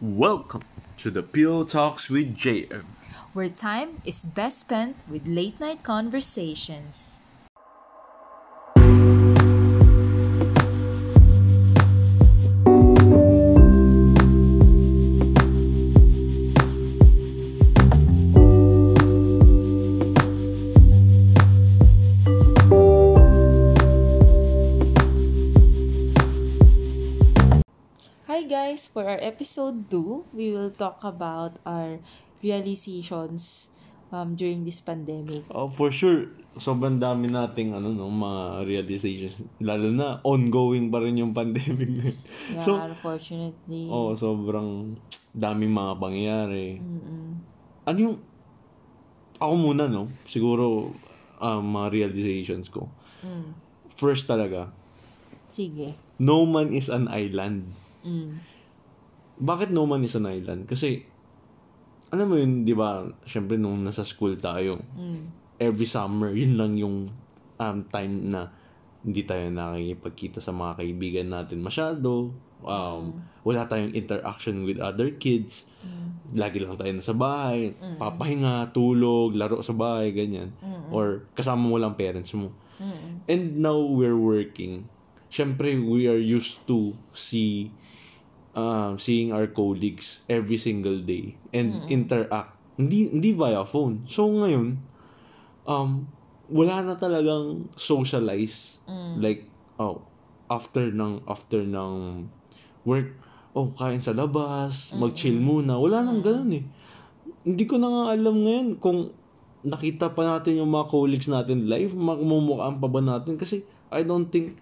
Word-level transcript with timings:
Welcome 0.00 0.62
to 0.98 1.10
the 1.10 1.24
Pill 1.24 1.66
Talks 1.66 2.08
with 2.08 2.36
JM. 2.36 2.84
where 3.32 3.48
time 3.48 4.00
is 4.04 4.24
best 4.24 4.60
spent 4.60 4.94
with 5.10 5.26
late 5.26 5.58
night 5.58 5.82
conversations. 5.82 7.17
For 28.88 29.04
our 29.04 29.20
episode 29.20 29.90
2, 29.90 30.32
we 30.32 30.52
will 30.52 30.70
talk 30.70 31.04
about 31.04 31.56
our 31.64 31.98
realizations 32.42 33.70
um, 34.12 34.34
during 34.34 34.64
this 34.64 34.80
pandemic. 34.80 35.44
Oh, 35.50 35.68
for 35.68 35.90
sure, 35.90 36.32
sobrang 36.56 36.98
dami 36.98 37.28
nating 37.28 37.76
ano, 37.76 37.92
no, 37.92 38.08
mga 38.08 38.64
realizations. 38.66 39.38
Lalo 39.60 39.92
na, 39.92 40.18
ongoing 40.24 40.88
pa 40.90 40.98
rin 41.04 41.20
yung 41.20 41.34
pandemic 41.38 41.90
na. 41.90 42.10
Yeah, 42.54 42.64
So, 42.64 42.80
unfortunately. 42.80 43.88
oh, 43.90 44.16
sobrang 44.16 44.96
daming 45.36 45.72
mga 45.72 45.92
pangyayari. 46.00 46.80
Mm-mm. 46.80 47.28
Ano 47.84 47.98
yung, 47.98 48.16
ako 49.38 49.54
muna, 49.54 49.86
no? 49.86 50.08
Siguro, 50.26 50.90
um, 51.38 51.62
mga 51.62 51.88
realizations 51.92 52.66
ko. 52.68 52.90
Mm. 53.22 53.54
First 53.98 54.30
talaga, 54.30 54.70
Sige. 55.50 55.90
no 56.22 56.46
man 56.46 56.70
is 56.70 56.86
an 56.86 57.10
island. 57.10 57.74
Mm. 58.06 58.38
Bakit 59.38 59.70
no 59.70 59.86
man 59.86 60.02
is 60.02 60.18
an 60.18 60.26
island? 60.26 60.66
Kasi, 60.66 61.02
alam 62.10 62.26
mo 62.26 62.36
yun, 62.36 62.66
di 62.66 62.74
ba, 62.74 63.06
syempre 63.22 63.54
nung 63.54 63.82
nasa 63.82 64.02
school 64.02 64.34
tayo, 64.38 64.82
Mm. 64.98 65.22
every 65.58 65.86
summer, 65.86 66.34
yun 66.34 66.58
lang 66.58 66.74
yung 66.74 67.06
um, 67.58 67.78
time 67.90 68.30
na 68.30 68.50
hindi 69.02 69.22
tayo 69.22 69.46
nakikipagkita 69.48 70.42
sa 70.42 70.50
mga 70.50 70.82
kaibigan 70.82 71.28
natin 71.30 71.62
masyado. 71.62 72.34
Um, 72.58 73.22
Wala 73.46 73.70
tayong 73.70 73.94
interaction 73.94 74.66
with 74.66 74.82
other 74.82 75.14
kids. 75.14 75.64
Lagi 76.34 76.58
lang 76.60 76.74
tayo 76.76 76.90
nasa 76.92 77.14
bahay. 77.14 77.72
Papahinga, 77.96 78.74
tulog, 78.74 79.38
laro 79.38 79.62
sa 79.62 79.72
bahay, 79.72 80.10
ganyan. 80.12 80.52
Or 80.90 81.24
kasama 81.32 81.64
mo 81.64 81.78
lang 81.78 81.94
parents 81.94 82.34
mo. 82.34 82.50
Mm. 82.82 83.08
And 83.30 83.44
now 83.62 83.78
we're 83.78 84.18
working. 84.18 84.90
Syempre, 85.30 85.78
we 85.78 86.10
are 86.10 86.18
used 86.18 86.60
to 86.66 86.92
see 87.14 87.70
um, 88.54 88.96
seeing 88.96 89.32
our 89.32 89.48
colleagues 89.48 90.24
every 90.28 90.56
single 90.56 91.00
day 91.02 91.36
and 91.52 91.84
interact. 91.90 92.54
Hindi 92.78 93.10
hindi 93.10 93.34
via 93.34 93.66
phone. 93.66 94.06
So 94.06 94.30
ngayon, 94.30 94.78
um 95.66 96.06
wala 96.48 96.80
na 96.80 96.94
talagang 96.96 97.68
socialize. 97.76 98.80
Like 99.20 99.44
oh, 99.76 100.06
after 100.48 100.88
ng 100.88 101.26
after 101.28 101.60
ng 101.60 102.24
work, 102.88 103.12
oh, 103.52 103.74
kain 103.76 104.00
sa 104.00 104.16
labas, 104.16 104.94
mag-chill 104.96 105.36
muna. 105.36 105.76
Wala 105.76 106.06
nang 106.06 106.24
ganun 106.24 106.52
eh. 106.56 106.64
Hindi 107.44 107.64
ko 107.68 107.76
na 107.76 107.88
nga 107.88 108.02
alam 108.16 108.36
ngayon 108.44 108.68
kung 108.80 109.12
nakita 109.66 110.14
pa 110.14 110.22
natin 110.24 110.62
yung 110.62 110.70
mga 110.70 110.86
colleagues 110.88 111.28
natin 111.28 111.66
live, 111.66 111.92
magmumukhaan 111.92 112.78
pa 112.78 112.88
ba 112.88 113.00
natin? 113.02 113.36
Kasi 113.36 113.66
I 113.90 114.06
don't 114.06 114.30
think 114.30 114.56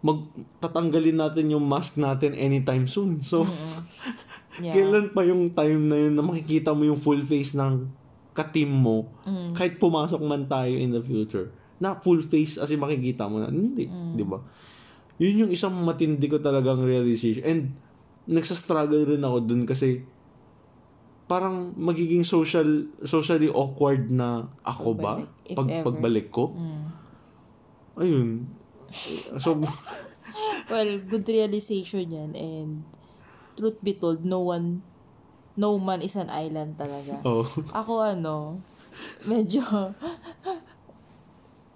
magtatanggalin 0.00 1.18
natin 1.18 1.50
yung 1.50 1.64
mask 1.64 1.96
natin 1.96 2.32
anytime 2.32 2.86
soon. 2.86 3.20
So, 3.20 3.44
Yeah. 4.58 4.74
kailan 4.74 5.14
pa 5.14 5.22
yung 5.22 5.54
time 5.54 5.86
na 5.86 5.94
yun 5.94 6.18
na 6.18 6.24
makikita 6.26 6.74
mo 6.74 6.82
yung 6.82 6.98
full 6.98 7.22
face 7.22 7.54
ng 7.54 7.86
ka-team 8.34 8.66
mo 8.66 9.06
kahit 9.54 9.78
pumasok 9.78 10.18
man 10.18 10.50
tayo 10.50 10.74
in 10.74 10.90
the 10.90 10.98
future 10.98 11.54
na 11.78 11.94
full 11.94 12.18
face 12.18 12.58
as 12.58 12.66
in 12.66 12.82
makikita 12.82 13.30
mo 13.30 13.38
na 13.38 13.54
hindi, 13.54 13.86
di 13.86 14.24
ba? 14.26 14.42
Yun 15.22 15.46
yung 15.46 15.52
isang 15.54 15.70
matindi 15.78 16.26
ko 16.26 16.42
talagang 16.42 16.82
realization 16.82 17.38
and 17.46 17.60
nagsa-struggle 18.26 19.06
rin 19.06 19.22
ako 19.22 19.46
dun 19.46 19.62
kasi 19.62 20.02
parang 21.24 21.70
magiging 21.78 22.26
social 22.26 22.66
socially 23.06 23.46
awkward 23.46 24.10
na 24.10 24.50
ako 24.66 24.90
ba 24.92 25.22
Pagbalik, 25.22 25.54
pag 25.54 25.68
ever. 25.70 25.84
pagbalik 25.86 26.26
ko. 26.28 26.44
Mm. 26.50 26.82
Ayun. 27.94 28.28
So 29.38 29.58
Well, 30.68 31.00
good 31.00 31.24
realization 31.24 32.12
yan 32.12 32.30
and 32.36 32.84
truth 33.56 33.80
be 33.80 33.96
told, 33.96 34.22
no 34.22 34.44
one, 34.44 34.84
no 35.56 35.80
man 35.80 36.04
is 36.04 36.14
an 36.14 36.28
island 36.28 36.76
talaga. 36.76 37.24
oh. 37.24 37.48
Ako 37.72 38.04
ano, 38.04 38.60
medyo 39.24 39.64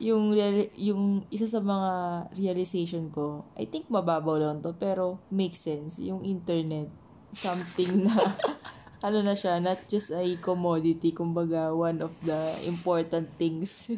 yung 0.03 0.35
real, 0.35 0.67
yung 0.75 1.03
isa 1.31 1.47
sa 1.47 1.63
mga 1.63 1.91
realization 2.35 3.07
ko, 3.15 3.47
I 3.55 3.71
think 3.71 3.87
mababaw 3.87 4.35
lang 4.37 4.59
to, 4.61 4.75
pero 4.75 5.23
makes 5.31 5.63
sense. 5.63 6.03
Yung 6.03 6.27
internet, 6.27 6.91
something 7.31 8.03
na, 8.11 8.19
ano 9.07 9.23
na 9.23 9.39
siya, 9.39 9.63
not 9.63 9.79
just 9.87 10.11
a 10.11 10.23
commodity, 10.43 11.15
kumbaga 11.15 11.71
one 11.71 12.03
of 12.03 12.11
the 12.27 12.59
important 12.67 13.31
things 13.39 13.89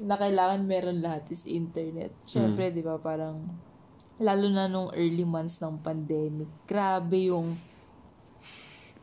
na 0.00 0.16
kailangan 0.16 0.64
meron 0.64 1.04
lahat 1.04 1.28
is 1.28 1.44
internet. 1.44 2.10
Siyempre, 2.24 2.72
di 2.72 2.80
ba, 2.80 2.96
parang, 2.96 3.44
lalo 4.16 4.46
na 4.48 4.64
nung 4.66 4.88
early 4.96 5.24
months 5.28 5.60
ng 5.60 5.76
pandemic, 5.84 6.48
grabe 6.64 7.28
yung 7.28 7.60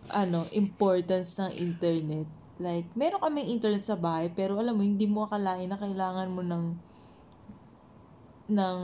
ano, 0.09 0.47
importance 0.55 1.37
ng 1.37 1.53
internet. 1.53 2.25
Like, 2.57 2.89
meron 2.97 3.21
kaming 3.21 3.53
internet 3.53 3.85
sa 3.85 3.99
bahay, 3.99 4.33
pero 4.33 4.57
alam 4.57 4.73
mo, 4.73 4.81
hindi 4.81 5.05
mo 5.05 5.29
akalain 5.29 5.69
na 5.69 5.77
kailangan 5.77 6.29
mo 6.33 6.41
ng 6.41 6.65
ng 8.47 8.77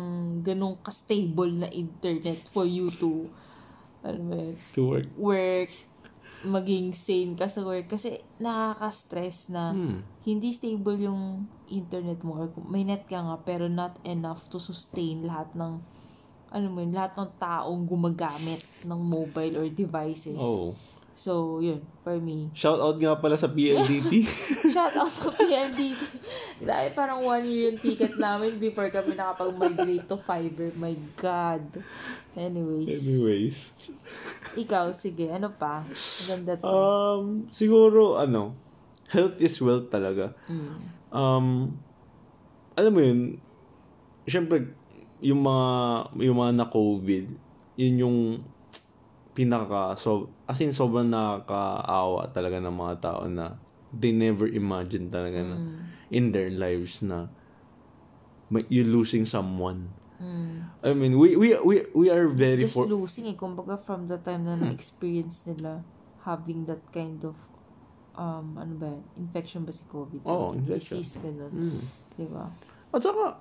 ganong 0.44 0.76
ka-stable 0.84 1.56
na 1.56 1.72
internet 1.72 2.52
for 2.52 2.68
you 2.68 2.92
to 3.00 3.32
ano 4.04 4.20
mo 4.20 4.34
yun, 4.36 4.56
to 4.76 4.82
work. 4.84 5.08
work, 5.16 5.72
maging 6.44 6.92
sane 6.92 7.40
ka 7.40 7.48
sa 7.48 7.64
work. 7.64 7.88
Kasi 7.88 8.20
nakaka-stress 8.44 9.48
na 9.48 9.72
Hmm. 9.72 10.04
Hindi 10.24 10.56
stable 10.56 11.00
yung 11.04 11.48
internet 11.68 12.24
mo 12.24 12.40
or 12.40 12.48
may 12.68 12.88
net 12.88 13.04
ka 13.08 13.20
nga 13.20 13.38
pero 13.44 13.68
not 13.68 14.00
enough 14.08 14.48
to 14.48 14.60
sustain 14.60 15.28
lahat 15.28 15.52
ng 15.56 15.84
alam 16.54 16.70
mo 16.70 16.86
yun, 16.86 16.94
lahat 16.94 17.18
ng 17.18 17.30
taong 17.42 17.82
gumagamit 17.90 18.62
ng 18.86 19.02
mobile 19.02 19.58
or 19.58 19.66
devices. 19.74 20.38
Oh. 20.38 20.78
So, 21.14 21.62
yun, 21.62 21.82
for 22.02 22.18
me. 22.18 22.50
Shout 22.58 22.82
out 22.82 22.98
nga 22.98 23.18
pala 23.18 23.38
sa 23.38 23.50
PLDT. 23.50 24.26
Shout 24.74 24.98
out 24.98 25.10
sa 25.10 25.30
PLDT. 25.30 26.02
Dahil 26.62 26.90
parang 26.98 27.22
one 27.22 27.46
year 27.46 27.70
yung 27.70 27.78
ticket 27.78 28.18
namin 28.18 28.58
before 28.58 28.90
kami 28.90 29.14
nakapag-migrate 29.14 30.10
to 30.10 30.18
fiber. 30.26 30.74
My 30.78 30.94
God. 31.18 31.86
Anyways. 32.34 33.06
Anyways. 33.06 33.58
Ikaw, 34.58 34.90
sige. 34.90 35.30
Ano 35.30 35.54
pa? 35.54 35.86
Maganda 36.26 36.58
to. 36.58 36.66
Um, 36.66 37.46
siguro, 37.54 38.18
ano, 38.18 38.58
health 39.10 39.36
is 39.40 39.56
wealth 39.60 39.90
talaga. 39.92 40.38
Mm. 40.48 40.78
Um, 41.14 41.48
alam 42.74 42.92
mo 42.94 43.02
yun, 43.02 43.20
syempre, 44.26 44.74
yung 45.24 45.44
mga, 45.44 45.68
yung 46.20 46.38
mga 46.38 46.54
na-COVID, 46.64 47.26
yun 47.80 47.96
yung 48.00 48.18
pinaka, 49.34 49.98
so, 49.98 50.30
as 50.46 50.62
in, 50.62 50.74
sobrang 50.74 51.10
nakakaawa 51.10 52.30
talaga 52.30 52.62
ng 52.62 52.76
mga 52.76 52.96
tao 53.02 53.26
na 53.26 53.58
they 53.94 54.14
never 54.14 54.50
imagine 54.50 55.10
talaga 55.14 55.42
na 55.42 55.58
in 56.10 56.34
their 56.34 56.50
lives 56.50 57.02
na 57.02 57.30
may, 58.50 58.66
you 58.70 58.86
losing 58.86 59.26
someone. 59.26 59.90
Mm. 60.22 60.70
I 60.82 60.94
mean, 60.94 61.18
we, 61.18 61.36
we, 61.36 61.58
we, 61.62 61.86
we 61.94 62.08
are 62.10 62.30
very 62.30 62.66
Just 62.66 62.78
for, 62.78 62.86
losing 62.86 63.26
eh. 63.28 63.38
Kumbaga 63.38 63.82
from 63.82 64.06
the 64.06 64.18
time 64.22 64.46
na 64.46 64.56
na-experience 64.56 65.46
nila 65.50 65.82
having 66.24 66.66
that 66.70 66.82
kind 66.94 67.22
of 67.26 67.36
um, 68.18 68.58
ano 68.58 68.74
ba 68.78 68.86
yan? 68.90 69.04
Infection 69.20 69.66
ba 69.66 69.72
si 69.74 69.84
COVID? 69.90 70.22
Oo, 70.26 70.54
So, 70.54 70.58
infection. 70.58 70.98
disease, 71.02 71.18
ganun. 71.22 71.52
Mm. 71.54 71.82
Diba? 72.14 72.46
At 72.94 73.02
saka, 73.02 73.38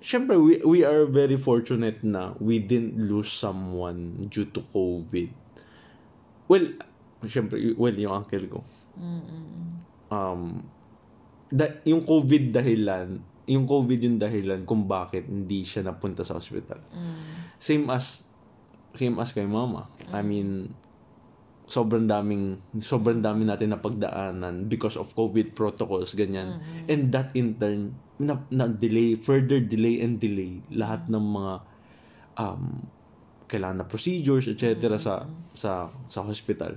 syempre, 0.00 0.36
we, 0.36 0.60
we 0.62 0.78
are 0.84 1.08
very 1.08 1.36
fortunate 1.36 2.04
na 2.04 2.36
we 2.38 2.60
didn't 2.60 2.96
lose 3.00 3.32
someone 3.32 4.28
due 4.28 4.48
to 4.52 4.60
COVID. 4.72 5.32
Well, 6.46 6.76
syempre, 7.26 7.58
well, 7.74 7.96
yung 7.96 8.12
uncle 8.12 8.46
ko. 8.46 8.60
Mm-mm. 8.96 9.82
Um, 10.12 10.62
da, 11.50 11.80
yung 11.82 12.04
COVID 12.06 12.54
dahilan, 12.54 13.18
yung 13.46 13.64
COVID 13.66 13.98
yung 14.02 14.18
dahilan 14.18 14.62
kung 14.66 14.84
bakit 14.86 15.26
hindi 15.26 15.62
siya 15.64 15.86
napunta 15.86 16.22
sa 16.22 16.36
hospital. 16.38 16.78
Mm. 16.92 17.56
Same 17.58 17.84
as, 17.90 18.20
same 18.94 19.16
as 19.18 19.32
kay 19.32 19.48
mama. 19.48 19.88
I 20.12 20.22
mean, 20.22 20.70
sobrang 21.66 22.06
daming 22.06 22.62
sobrang 22.78 23.18
dami 23.18 23.42
natin 23.42 23.74
na 23.74 23.82
pagdaanan 23.82 24.70
because 24.70 24.94
of 24.94 25.10
COVID 25.18 25.58
protocols 25.58 26.14
ganyan 26.14 26.62
and 26.86 27.10
that 27.10 27.34
in 27.34 27.58
turn 27.58 27.98
na, 28.22 28.38
na 28.54 28.70
delay 28.70 29.18
further 29.18 29.58
delay 29.58 29.98
and 29.98 30.22
delay 30.22 30.62
lahat 30.70 31.10
ng 31.10 31.20
mga 31.20 31.54
um 32.38 32.86
kailangan 33.46 33.82
na 33.82 33.86
procedures, 33.86 34.50
etc. 34.50 34.98
sa 34.98 35.26
sa 35.54 35.90
sa 36.10 36.20
hospital. 36.26 36.76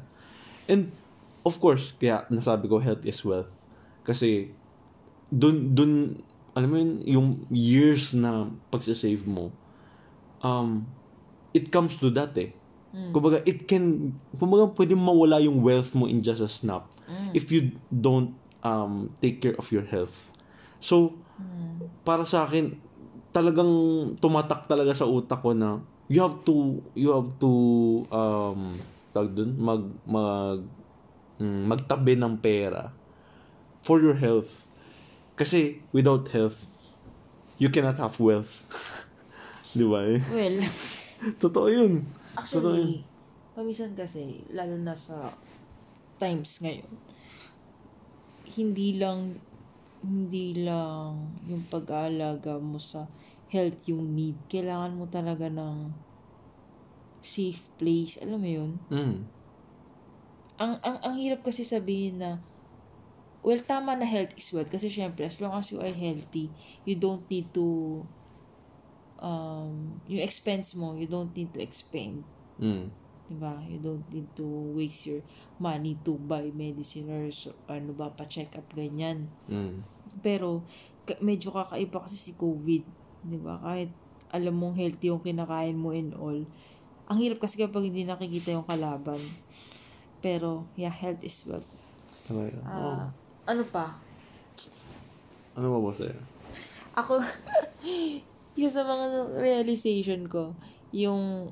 And 0.69 0.93
of 1.41 1.57
course, 1.57 1.97
kaya 1.97 2.29
nasabi 2.29 2.69
ko 2.69 2.77
health 2.77 3.03
is 3.03 3.19
wealth. 3.25 3.51
Kasi 4.05 4.53
dun 5.29 5.73
dun 5.73 6.21
alam 6.57 6.69
mo 6.69 6.77
yun, 6.81 6.93
yung 7.05 7.27
years 7.53 8.11
na 8.17 8.49
pagsasave 8.73 9.23
mo, 9.25 9.53
um, 10.41 10.85
it 11.53 11.69
comes 11.69 11.95
to 12.01 12.09
that 12.13 12.33
eh. 12.37 12.51
Kumbaga, 13.13 13.37
it 13.45 13.69
can, 13.69 14.13
kumbaga, 14.33 14.69
pwede 14.73 14.97
mawala 14.97 15.37
yung 15.37 15.61
wealth 15.61 15.93
mo 15.93 16.09
in 16.09 16.21
just 16.21 16.41
a 16.41 16.49
snap 16.49 16.89
if 17.33 17.49
you 17.53 17.73
don't 17.89 18.33
um, 18.61 19.13
take 19.21 19.41
care 19.41 19.53
of 19.57 19.69
your 19.69 19.85
health. 19.85 20.29
So, 20.81 21.13
para 22.01 22.25
sa 22.25 22.45
akin, 22.49 22.77
talagang 23.29 23.69
tumatak 24.17 24.65
talaga 24.65 24.93
sa 24.97 25.05
utak 25.05 25.41
ko 25.41 25.53
na 25.53 25.77
you 26.09 26.21
have 26.25 26.41
to, 26.45 26.81
you 26.97 27.13
have 27.13 27.29
to, 27.37 27.51
um, 28.09 28.81
tawag 29.13 29.37
dun, 29.37 29.53
mag, 29.57 29.85
mag, 30.09 30.65
mm, 31.37 31.61
magtabi 31.69 32.17
ng 32.17 32.41
pera 32.41 32.89
for 33.85 34.01
your 34.01 34.17
health. 34.17 34.65
Kasi 35.37 35.85
without 35.93 36.25
health, 36.33 36.65
you 37.61 37.69
cannot 37.69 38.01
have 38.01 38.17
wealth. 38.17 38.65
Di 39.77 39.85
ba 39.85 40.01
eh? 40.09 40.19
Well, 40.33 40.57
Totoo 41.37 41.67
yun. 41.69 42.07
Actually, 42.37 43.05
paminsan 43.55 43.97
kasi, 43.97 44.45
lalo 44.53 44.77
na 44.77 44.93
sa 44.93 45.33
times 46.19 46.59
ngayon, 46.61 46.91
hindi 48.59 48.99
lang 48.99 49.39
hindi 49.99 50.55
lang 50.55 51.35
yung 51.43 51.67
pag-aalaga 51.67 52.55
mo 52.55 52.79
sa 52.79 53.07
health 53.51 53.83
yung 53.91 54.15
need. 54.15 54.39
Kailangan 54.47 54.95
mo 54.95 55.11
talaga 55.11 55.51
ng 55.51 55.91
safe 57.19 57.67
place. 57.75 58.15
Alam 58.23 58.39
mo 58.39 58.49
yun? 58.49 58.71
Mm. 58.87 59.17
ang, 60.59 60.75
ang, 60.83 60.97
ang 60.99 61.15
hirap 61.15 61.43
kasi 61.43 61.63
sabihin 61.63 62.19
na, 62.19 62.39
well, 63.43 63.59
tama 63.63 63.95
na 63.95 64.03
health 64.03 64.35
is 64.35 64.51
wealth. 64.51 64.71
Kasi 64.71 64.91
syempre, 64.91 65.23
as 65.23 65.39
long 65.39 65.55
as 65.55 65.71
you 65.71 65.79
are 65.79 65.91
healthy, 65.91 66.51
you 66.83 66.99
don't 66.99 67.23
need 67.31 67.47
to, 67.55 68.03
um, 69.19 69.99
yung 70.07 70.23
expense 70.23 70.73
mo, 70.75 70.95
you 70.95 71.07
don't 71.07 71.31
need 71.35 71.51
to 71.53 71.59
expend. 71.61 72.23
Mm. 72.59 72.91
Diba? 73.29 73.55
You 73.69 73.77
don't 73.77 74.07
need 74.09 74.27
to 74.35 74.47
waste 74.73 75.05
your 75.05 75.21
money 75.61 75.99
to 76.01 76.17
buy 76.17 76.49
medicine 76.49 77.11
or 77.13 77.29
so, 77.29 77.53
ano 77.69 77.93
ba, 77.93 78.09
pa-check 78.09 78.55
up, 78.57 78.65
ganyan. 78.73 79.29
Mm. 79.45 79.85
Pero, 80.25 80.65
ka- 81.05 81.21
medyo 81.21 81.53
kakaiba 81.53 82.03
kasi 82.07 82.17
si 82.17 82.31
COVID. 82.33 82.83
Diba? 83.21 83.61
Kahit 83.61 83.91
alam 84.33 84.55
mong 84.57 84.77
healthy 84.77 85.13
yung 85.13 85.21
kinakain 85.21 85.77
mo 85.77 85.93
and 85.93 86.15
all. 86.17 86.41
Ang 87.09 87.17
hirap 87.21 87.41
kasi 87.41 87.57
kapag 87.57 87.89
hindi 87.89 88.05
nakikita 88.05 88.53
yung 88.53 88.65
kalaban. 88.65 89.19
Pero, 90.19 90.67
yeah, 90.75 90.91
health 90.91 91.21
is 91.21 91.37
wealth. 91.45 91.69
Talaga. 92.25 92.59
Ah, 92.65 92.77
oh. 92.77 93.05
ano 93.49 93.63
pa? 93.65 93.97
Ano 95.57 95.73
ba 95.73 95.79
ba 95.89 95.91
sa'yo? 95.95 96.17
Ako, 96.93 97.13
isa 98.59 98.83
sa 98.83 98.83
mga 98.83 99.39
realization 99.39 100.27
ko, 100.27 100.51
yung 100.91 101.47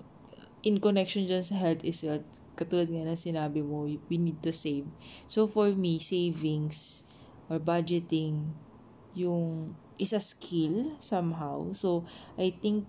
in 0.62 0.84
connection 0.84 1.24
dyan 1.24 1.46
sa 1.46 1.56
health 1.56 1.88
is 1.88 2.04
wealth, 2.04 2.28
katulad 2.60 2.92
nga 2.92 3.08
na 3.08 3.16
sinabi 3.16 3.64
mo, 3.64 3.88
we 3.88 4.18
need 4.20 4.44
to 4.44 4.52
save. 4.52 4.84
So, 5.32 5.48
for 5.48 5.72
me, 5.72 6.02
savings 6.02 7.08
or 7.48 7.64
budgeting, 7.64 8.52
yung 9.16 9.74
isa 9.96 10.20
skill 10.20 10.98
somehow. 11.00 11.72
So, 11.72 12.04
I 12.36 12.52
think 12.52 12.86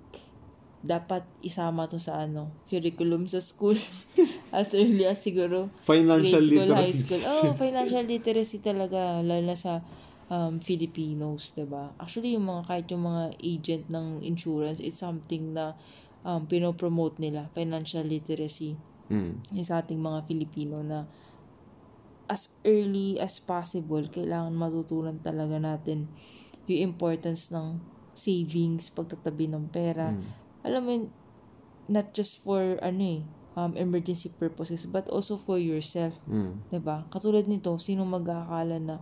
dapat 0.78 1.26
isama 1.42 1.90
to 1.90 1.98
sa 1.98 2.22
ano, 2.24 2.54
curriculum 2.70 3.26
sa 3.26 3.42
school 3.42 3.74
as 4.54 4.70
early 4.78 5.02
as 5.04 5.18
siguro 5.18 5.68
Financial 5.82 6.38
grade 6.38 6.54
school, 6.54 6.70
high 6.70 6.86
literacy. 6.86 7.02
school. 7.02 7.22
Oh, 7.26 7.50
financial 7.58 8.04
literacy 8.06 8.58
talaga, 8.62 9.20
lalo 9.20 9.42
na 9.42 9.58
sa 9.58 9.82
um, 10.28 10.60
Filipinos, 10.60 11.52
'di 11.56 11.66
ba? 11.68 11.92
Actually, 12.00 12.36
yung 12.36 12.48
mga 12.48 12.62
kahit 12.68 12.86
yung 12.92 13.04
mga 13.04 13.24
agent 13.40 13.84
ng 13.92 14.24
insurance, 14.24 14.78
it's 14.78 15.00
something 15.00 15.52
na 15.56 15.76
um, 16.24 16.44
pinopromote 16.48 17.20
nila, 17.20 17.48
financial 17.52 18.04
literacy 18.04 18.76
Mm. 19.08 19.40
yung 19.56 19.66
sa 19.66 19.80
ating 19.80 19.98
mga 19.98 20.28
Filipino 20.28 20.84
na 20.84 21.08
as 22.28 22.52
early 22.60 23.16
as 23.16 23.40
possible, 23.40 24.04
kailangan 24.04 24.52
matutunan 24.52 25.16
talaga 25.24 25.56
natin 25.56 26.12
yung 26.68 26.92
importance 26.92 27.48
ng 27.48 27.80
savings, 28.12 28.92
pagtatabi 28.92 29.48
ng 29.48 29.72
pera. 29.72 30.12
Mm. 30.12 30.24
Alam 30.60 30.82
mo, 30.84 30.92
not 31.88 32.12
just 32.12 32.44
for 32.44 32.76
ano 32.84 33.00
eh, 33.00 33.20
um, 33.56 33.72
emergency 33.80 34.28
purposes, 34.28 34.84
but 34.84 35.08
also 35.08 35.40
for 35.40 35.56
yourself. 35.56 36.12
Mm. 36.28 36.60
ba? 36.84 37.08
Katulad 37.08 37.48
nito, 37.48 37.72
sino 37.80 38.04
mag-aakala 38.04 38.76
na 38.76 39.00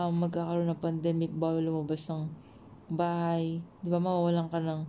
um, 0.00 0.24
magkakaroon 0.24 0.68
ng 0.72 0.80
pandemic, 0.80 1.30
bawal 1.36 1.60
lumabas 1.60 2.08
ng 2.08 2.24
bahay, 2.88 3.60
'di 3.84 3.88
ba? 3.92 4.00
Mawawalan 4.00 4.48
ka 4.48 4.58
ng 4.58 4.82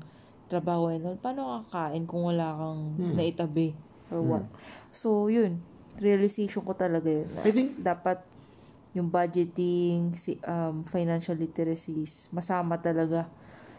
trabaho 0.48 0.92
and 0.92 1.04
all. 1.08 1.20
Paano 1.20 1.64
kakain 1.68 2.04
kung 2.08 2.28
wala 2.28 2.56
kang 2.56 2.82
Hmm. 3.00 3.16
naitabi 3.16 3.72
or 4.12 4.20
what? 4.24 4.46
So, 4.92 5.32
yun. 5.32 5.60
Realization 6.00 6.64
ko 6.64 6.76
talaga 6.76 7.08
yun. 7.08 7.28
I 7.44 7.52
think- 7.52 7.80
dapat 7.80 8.20
yung 8.92 9.08
budgeting, 9.08 10.12
si, 10.12 10.36
um, 10.44 10.84
financial 10.84 11.40
literacies, 11.40 12.28
masama 12.36 12.76
talaga 12.76 13.32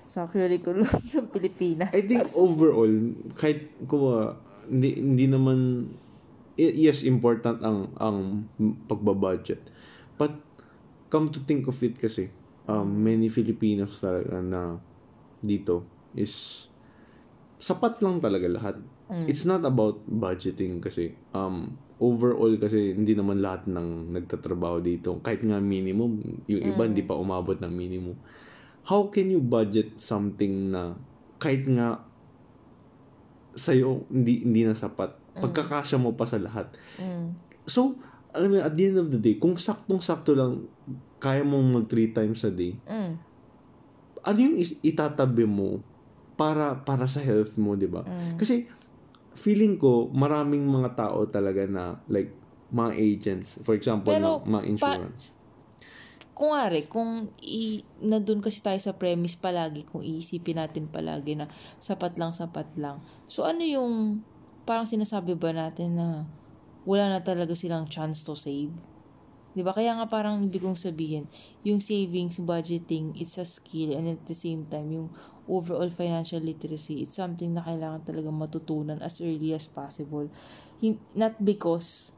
sa 0.09 0.25
curriculum 0.25 0.89
sa 1.13 1.21
Pilipinas. 1.29 1.93
I 1.93 2.01
think 2.05 2.25
overall, 2.33 2.93
kahit 3.37 3.69
kuma 3.85 4.41
hindi, 4.69 4.97
hindi 4.97 5.27
naman 5.29 5.89
yes 6.57 7.05
important 7.05 7.61
ang 7.61 7.93
ang 8.01 8.49
pagbabudget. 8.89 9.61
But 10.17 10.37
come 11.13 11.29
to 11.29 11.45
think 11.45 11.69
of 11.69 11.77
it 11.85 12.01
kasi 12.01 12.33
um, 12.65 12.89
many 12.89 13.29
Filipinos 13.29 14.01
talaga 14.01 14.41
na 14.41 14.81
dito 15.45 15.85
is 16.17 16.67
sapat 17.61 18.01
lang 18.01 18.17
talaga 18.19 18.49
lahat. 18.49 18.77
It's 19.29 19.45
not 19.45 19.61
about 19.69 20.09
budgeting 20.09 20.81
kasi 20.81 21.13
um 21.37 21.77
overall 22.01 22.57
kasi 22.57 22.97
hindi 22.97 23.13
naman 23.13 23.45
lahat 23.45 23.69
ng 23.69 24.09
nagtatrabaho 24.17 24.81
dito 24.81 25.21
kahit 25.21 25.45
nga 25.45 25.61
minimum 25.61 26.17
yung 26.49 26.63
iba 26.65 26.89
hindi 26.89 27.05
pa 27.05 27.21
umabot 27.21 27.61
ng 27.61 27.69
minimum. 27.69 28.17
How 28.89 29.13
can 29.13 29.29
you 29.29 29.45
budget 29.45 30.01
something 30.01 30.73
na 30.73 30.97
kahit 31.37 31.69
nga 31.69 32.09
sa'yo 33.53 34.09
hindi, 34.09 34.43
hindi 34.43 34.65
na 34.65 34.73
sapat. 34.73 35.13
Pagkakasya 35.37 36.01
mo 36.01 36.17
pa 36.17 36.25
sa 36.25 36.41
lahat. 36.41 36.73
Mm. 36.97 37.37
So, 37.69 37.97
alam 38.33 38.49
mo, 38.49 38.57
at 38.59 38.73
the 38.73 38.85
end 38.89 38.99
of 38.99 39.09
the 39.13 39.21
day, 39.21 39.37
kung 39.37 39.55
saktong-sakto 39.55 40.33
lang, 40.33 40.67
kaya 41.21 41.45
mong 41.45 41.67
mag 41.71 41.87
three 41.87 42.11
times 42.11 42.43
a 42.43 42.51
day, 42.51 42.75
Mm. 42.85 43.13
ano 44.23 44.39
yung 44.39 44.57
itatabi 44.83 45.45
mo 45.45 45.81
para 46.35 46.75
para 46.75 47.07
sa 47.07 47.21
health 47.21 47.55
mo, 47.55 47.77
'di 47.77 47.87
ba? 47.87 48.03
Mm. 48.03 48.41
Kasi 48.41 48.67
feeling 49.37 49.77
ko 49.77 50.11
maraming 50.11 50.65
mga 50.65 50.97
tao 50.99 51.25
talaga 51.29 51.65
na 51.69 52.01
like 52.09 52.33
mga 52.73 52.93
agents, 52.97 53.61
for 53.63 53.77
example, 53.77 54.11
Pero, 54.11 54.41
ng 54.41 54.49
mga 54.49 54.65
insurance. 54.65 55.29
kung 56.33 56.57
ari, 56.57 56.89
kung 56.89 57.29
i, 57.45 57.85
na 58.01 58.17
doon 58.17 58.41
kasi 58.41 58.65
tayo 58.65 58.81
sa 58.81 58.97
premise 58.97 59.37
palagi, 59.37 59.85
kung 59.85 60.01
iisipin 60.01 60.57
natin 60.57 60.89
palagi 60.89 61.37
na 61.37 61.47
sapat 61.79 62.17
lang, 62.17 62.33
sapat 62.33 62.67
lang. 62.81 63.05
So, 63.29 63.45
ano 63.45 63.61
yung, 63.61 64.25
parang 64.65 64.89
sinasabi 64.89 65.37
ba 65.37 65.53
natin 65.53 66.01
na 66.01 66.25
wala 66.83 67.19
na 67.19 67.21
talaga 67.23 67.55
silang 67.55 67.87
chance 67.87 68.27
to 68.27 68.35
save? 68.35 68.73
'Di 69.53 69.61
ba 69.61 69.77
Kaya 69.77 69.93
nga 70.01 70.09
parang 70.09 70.41
ibig 70.41 70.65
kong 70.65 70.81
sabihin, 70.81 71.29
yung 71.61 71.85
savings, 71.85 72.41
budgeting, 72.41 73.13
it's 73.13 73.37
a 73.37 73.45
skill 73.45 73.93
and 73.93 74.17
at 74.17 74.23
the 74.25 74.37
same 74.37 74.65
time, 74.65 74.89
yung 74.89 75.09
overall 75.45 75.91
financial 75.93 76.41
literacy, 76.41 77.05
it's 77.05 77.21
something 77.21 77.53
na 77.53 77.61
kailangan 77.61 78.01
talaga 78.07 78.33
matutunan 78.33 78.97
as 79.05 79.21
early 79.21 79.53
as 79.53 79.69
possible. 79.69 80.25
Not 81.13 81.37
because, 81.43 82.17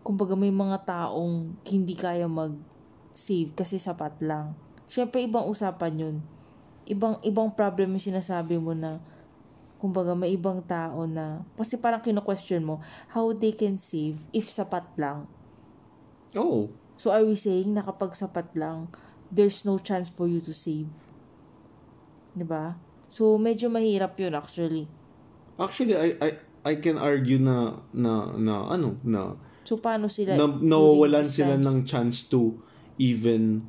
kumbaga 0.00 0.32
may 0.32 0.52
mga 0.52 0.88
taong 0.88 1.60
hindi 1.68 1.92
kaya 1.92 2.24
mag 2.24 2.56
save 3.14 3.52
kasi 3.54 3.76
sapat 3.76 4.18
lang. 4.24 4.56
Syempre 4.88 5.22
ibang 5.22 5.46
usapan 5.46 5.94
'yun. 6.00 6.16
Ibang 6.84 7.24
ibang 7.24 7.52
problem 7.52 7.96
yung 7.96 8.04
sinasabi 8.04 8.60
mo 8.60 8.76
na 8.76 9.00
kumbaga 9.78 10.16
may 10.16 10.32
ibang 10.32 10.64
tao 10.64 11.04
na 11.04 11.44
kasi 11.58 11.76
parang 11.76 12.00
kino-question 12.00 12.64
mo 12.64 12.80
how 13.12 13.30
they 13.34 13.52
can 13.52 13.76
save 13.76 14.16
if 14.32 14.48
sapat 14.48 14.86
lang. 14.96 15.28
Oh, 16.34 16.70
So 16.94 17.10
are 17.10 17.26
we 17.26 17.34
saying 17.34 17.74
na 17.74 17.82
kapag 17.82 18.14
sapat 18.14 18.54
lang 18.54 18.90
there's 19.34 19.66
no 19.66 19.82
chance 19.82 20.10
for 20.10 20.30
you 20.30 20.38
to 20.38 20.54
save? 20.54 20.86
'Di 22.34 22.46
ba? 22.46 22.78
So 23.10 23.38
medyo 23.38 23.70
mahirap 23.70 24.18
'yun 24.18 24.34
actually. 24.34 24.86
actually 25.58 25.94
I 25.94 26.08
I 26.18 26.30
I 26.66 26.74
can 26.82 26.98
argue 26.98 27.38
na 27.38 27.78
na 27.94 28.34
na 28.34 28.54
ano 28.74 28.98
na 29.06 29.38
So 29.64 29.78
paano 29.80 30.10
sila 30.10 30.36
na, 30.36 30.44
nawawalan 30.50 31.24
sila 31.24 31.56
ng 31.56 31.86
chance 31.88 32.26
to 32.28 32.58
even 33.00 33.64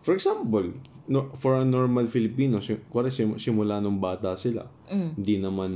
for 0.00 0.12
example 0.12 0.72
no, 1.06 1.28
for 1.34 1.56
a 1.56 1.64
normal 1.64 2.06
Filipino 2.06 2.58
kuwari 2.88 3.08
sim, 3.08 3.36
simula 3.36 3.78
nung 3.78 3.98
bata 3.98 4.34
sila 4.34 4.64
Mm. 4.86 5.10
hindi 5.16 5.34
naman 5.38 5.70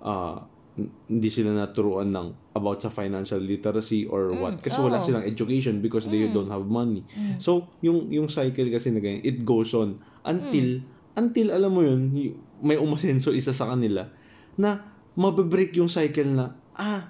ah 0.00 0.42
n- 0.74 0.92
hindi 1.06 1.28
sila 1.28 1.52
naturuan 1.52 2.10
ng 2.10 2.52
about 2.52 2.78
sa 2.78 2.88
financial 2.88 3.38
literacy 3.38 4.04
or 4.04 4.28
what. 4.34 4.58
Kasi 4.58 4.76
wala 4.76 4.96
oo. 4.96 5.04
silang 5.04 5.22
education 5.22 5.78
because 5.78 6.04
they 6.04 6.28
don't 6.28 6.48
have 6.48 6.64
money. 6.64 7.00
So 7.38 7.64
yung 7.80 8.08
yung 8.08 8.28
cycle 8.28 8.68
kasi 8.68 8.90
na 8.90 8.98
ganyan 8.98 9.20
it 9.22 9.40
goes 9.42 9.72
on 9.72 9.96
until 10.22 10.84
until 11.14 11.46
alam 11.48 11.70
mo 11.70 11.80
yun 11.80 12.10
y- 12.10 12.32
may 12.58 12.76
umasenso 12.76 13.30
isa 13.30 13.52
sa 13.52 13.68
kanila 13.68 14.08
na 14.54 14.84
mabibreak 15.12 15.72
yung 15.74 15.88
cycle 15.88 16.28
na 16.28 16.52
ah 16.72 17.08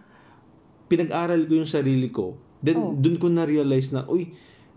pinag-aral 0.84 1.42
ko 1.42 1.52
yung 1.56 1.68
sarili 1.68 2.08
ko. 2.08 2.38
Then 2.58 2.78
Oh. 2.78 2.94
dun 2.94 3.16
ko 3.16 3.26
na 3.26 3.42
realize 3.42 3.90
na 3.90 4.04
uy 4.04 4.30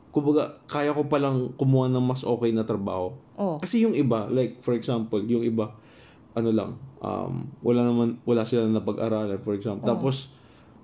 kumbaga 0.09 0.57
kaya 0.65 0.89
ko 0.89 1.05
palang 1.05 1.53
kumuha 1.53 1.85
ng 1.87 2.01
mas 2.01 2.25
okay 2.25 2.49
na 2.49 2.65
trabaho 2.65 3.13
Oh. 3.39 3.55
kasi 3.55 3.85
yung 3.85 3.95
iba, 3.95 4.27
like 4.27 4.59
for 4.59 4.75
example, 4.75 5.21
yung 5.23 5.45
iba, 5.45 5.71
ano 6.35 6.49
lang, 6.51 6.71
um, 6.99 7.47
wala 7.63 7.87
naman, 7.87 8.19
wala 8.27 8.43
sila 8.43 8.67
na 8.67 8.83
pag-aralan, 8.83 9.39
for 9.39 9.55
example. 9.55 9.87
Tapos, 9.87 10.27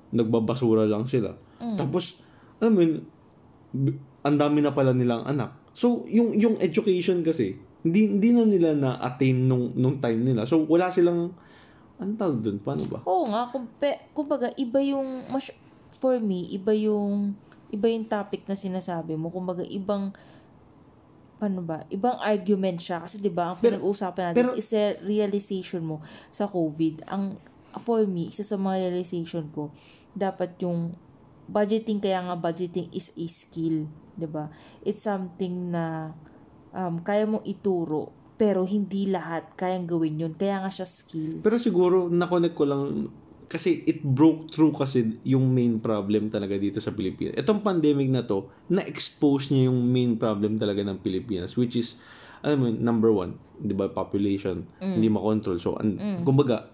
nagbabasura 0.10 0.88
lang 0.88 1.04
sila. 1.04 1.36
Tapos, 1.76 2.16
alam 2.64 2.72
mo 2.72 2.80
yun, 2.80 3.04
ang 4.24 4.38
dami 4.40 4.64
na 4.64 4.72
pala 4.72 4.96
nilang 4.96 5.28
anak. 5.28 5.52
So, 5.76 6.08
yung, 6.08 6.32
yung 6.40 6.56
education 6.64 7.22
kasi, 7.22 7.60
hindi, 7.84 8.08
hindi 8.08 8.30
na 8.32 8.48
nila 8.48 8.72
na-attain 8.72 9.36
nung, 9.36 9.76
nung 9.76 10.00
time 10.00 10.24
nila. 10.24 10.48
So, 10.48 10.64
wala 10.64 10.88
silang, 10.88 11.36
anong 12.00 12.18
tawag 12.18 12.40
dun? 12.40 12.58
Paano 12.64 12.88
ba? 12.88 13.04
Oo 13.04 13.28
nga, 13.28 13.52
kumpe, 13.52 14.16
kumbaga, 14.16 14.48
iba 14.56 14.80
yung, 14.80 15.28
mas, 15.28 15.52
for 16.00 16.18
me, 16.18 16.56
iba 16.56 16.72
yung, 16.72 17.36
iba 17.70 17.88
yung 17.90 18.06
topic 18.06 18.46
na 18.46 18.54
sinasabi 18.54 19.18
mo. 19.18 19.30
Kumbaga, 19.30 19.66
ibang, 19.66 20.14
paano 21.36 21.62
ba, 21.66 21.84
ibang 21.90 22.16
argument 22.22 22.80
siya. 22.80 23.02
Kasi, 23.04 23.20
di 23.20 23.30
ba, 23.30 23.54
ang 23.54 23.58
Pero- 23.60 23.78
pinag-uusapan 23.82 24.32
natin 24.32 24.38
pero- 24.38 24.56
is 24.56 24.70
the 24.70 25.00
realization 25.04 25.82
mo 25.84 25.98
sa 26.30 26.46
COVID. 26.48 27.06
Ang, 27.10 27.38
for 27.82 28.06
me, 28.08 28.32
isa 28.32 28.46
sa 28.46 28.56
mga 28.56 28.88
realization 28.90 29.50
ko, 29.52 29.74
dapat 30.16 30.56
yung, 30.62 30.96
budgeting, 31.46 32.02
kaya 32.02 32.26
nga 32.26 32.34
budgeting 32.34 32.90
is 32.90 33.14
a 33.14 33.26
skill. 33.30 33.86
Di 34.18 34.26
ba? 34.26 34.50
It's 34.82 35.06
something 35.06 35.70
na, 35.70 36.16
um, 36.74 37.04
kaya 37.06 37.30
mong 37.30 37.46
ituro, 37.46 38.10
pero 38.36 38.66
hindi 38.66 39.08
lahat 39.08 39.54
kayang 39.56 39.86
gawin 39.86 40.20
yun. 40.20 40.34
Kaya 40.34 40.60
nga 40.66 40.72
siya 40.74 40.88
skill. 40.90 41.40
Pero 41.46 41.56
siguro, 41.62 42.10
na-connect 42.10 42.56
ko 42.58 42.66
lang, 42.66 43.08
kasi 43.46 43.86
it 43.86 44.02
broke 44.02 44.50
through 44.50 44.74
kasi 44.74 45.22
yung 45.22 45.54
main 45.54 45.78
problem 45.78 46.34
talaga 46.34 46.58
dito 46.58 46.82
sa 46.82 46.92
Pilipinas. 46.92 47.38
Itong 47.38 47.62
pandemic 47.62 48.10
na 48.10 48.26
to, 48.26 48.50
na-expose 48.70 49.54
niya 49.54 49.70
yung 49.70 49.80
main 49.86 50.18
problem 50.18 50.58
talaga 50.58 50.82
ng 50.82 51.02
Pilipinas, 51.02 51.54
which 51.54 51.78
is, 51.78 51.98
alam 52.42 52.58
mo, 52.62 52.68
number 52.74 53.14
one, 53.14 53.38
di 53.62 53.74
ba, 53.78 53.90
population, 53.90 54.66
hindi 54.82 55.08
makontrol. 55.10 55.62
So, 55.62 55.78
an- 55.78 56.26
kumbaga, 56.26 56.70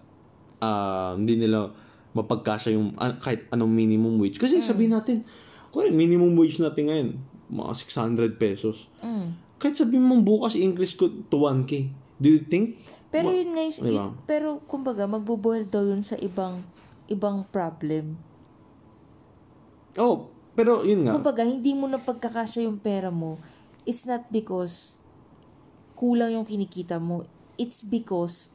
ah, 0.64 1.12
hindi 1.12 1.36
nila 1.36 1.72
mapagkasya 2.12 2.76
yung 2.76 2.92
ah, 3.00 3.16
kahit 3.16 3.48
anong 3.52 3.72
minimum 3.72 4.20
wage. 4.20 4.36
Kasi 4.36 4.60
sabihin 4.60 4.92
natin, 4.96 5.24
kung 5.72 5.88
minimum 5.92 6.36
wage 6.36 6.60
natin 6.60 6.84
ngayon, 6.88 7.08
mga 7.52 7.72
600 7.76 8.40
pesos. 8.40 8.88
Mm. 9.00 9.36
Kahit 9.60 9.76
sabihin 9.76 10.04
mong 10.04 10.24
bukas 10.24 10.56
increase 10.56 10.96
ko 10.96 11.08
to 11.08 11.36
1K, 11.48 12.01
do 12.22 12.30
you 12.30 12.42
think? 12.46 12.78
Pero 13.10 13.34
yun 13.34 13.50
nga 13.52 13.62
yung, 13.66 13.74
Diba? 13.82 14.06
y- 14.08 14.14
pero 14.24 14.62
kumbaga 14.70 15.04
magbubuhol 15.10 15.66
daw 15.66 15.82
yun 15.82 16.00
sa 16.00 16.14
ibang 16.16 16.62
ibang 17.10 17.42
problem. 17.50 18.16
Oh, 19.98 20.30
pero 20.56 20.86
yun 20.86 21.04
nga. 21.04 21.18
Kumbaga 21.18 21.42
hindi 21.44 21.74
mo 21.74 21.90
na 21.90 22.00
pagkakasya 22.00 22.64
yung 22.64 22.78
pera 22.80 23.10
mo. 23.10 23.36
It's 23.82 24.06
not 24.06 24.30
because 24.30 25.02
kulang 25.98 26.32
yung 26.38 26.46
kinikita 26.46 27.02
mo. 27.02 27.26
It's 27.58 27.82
because 27.84 28.48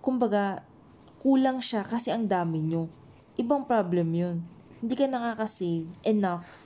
kumbaga 0.00 0.64
kulang 1.20 1.60
siya 1.60 1.84
kasi 1.84 2.08
ang 2.14 2.30
dami 2.30 2.64
nyo. 2.64 2.88
Ibang 3.34 3.66
problem 3.66 4.14
yun. 4.14 4.36
Hindi 4.80 4.94
ka 4.94 5.08
nakaka-save 5.08 5.88
enough 6.04 6.64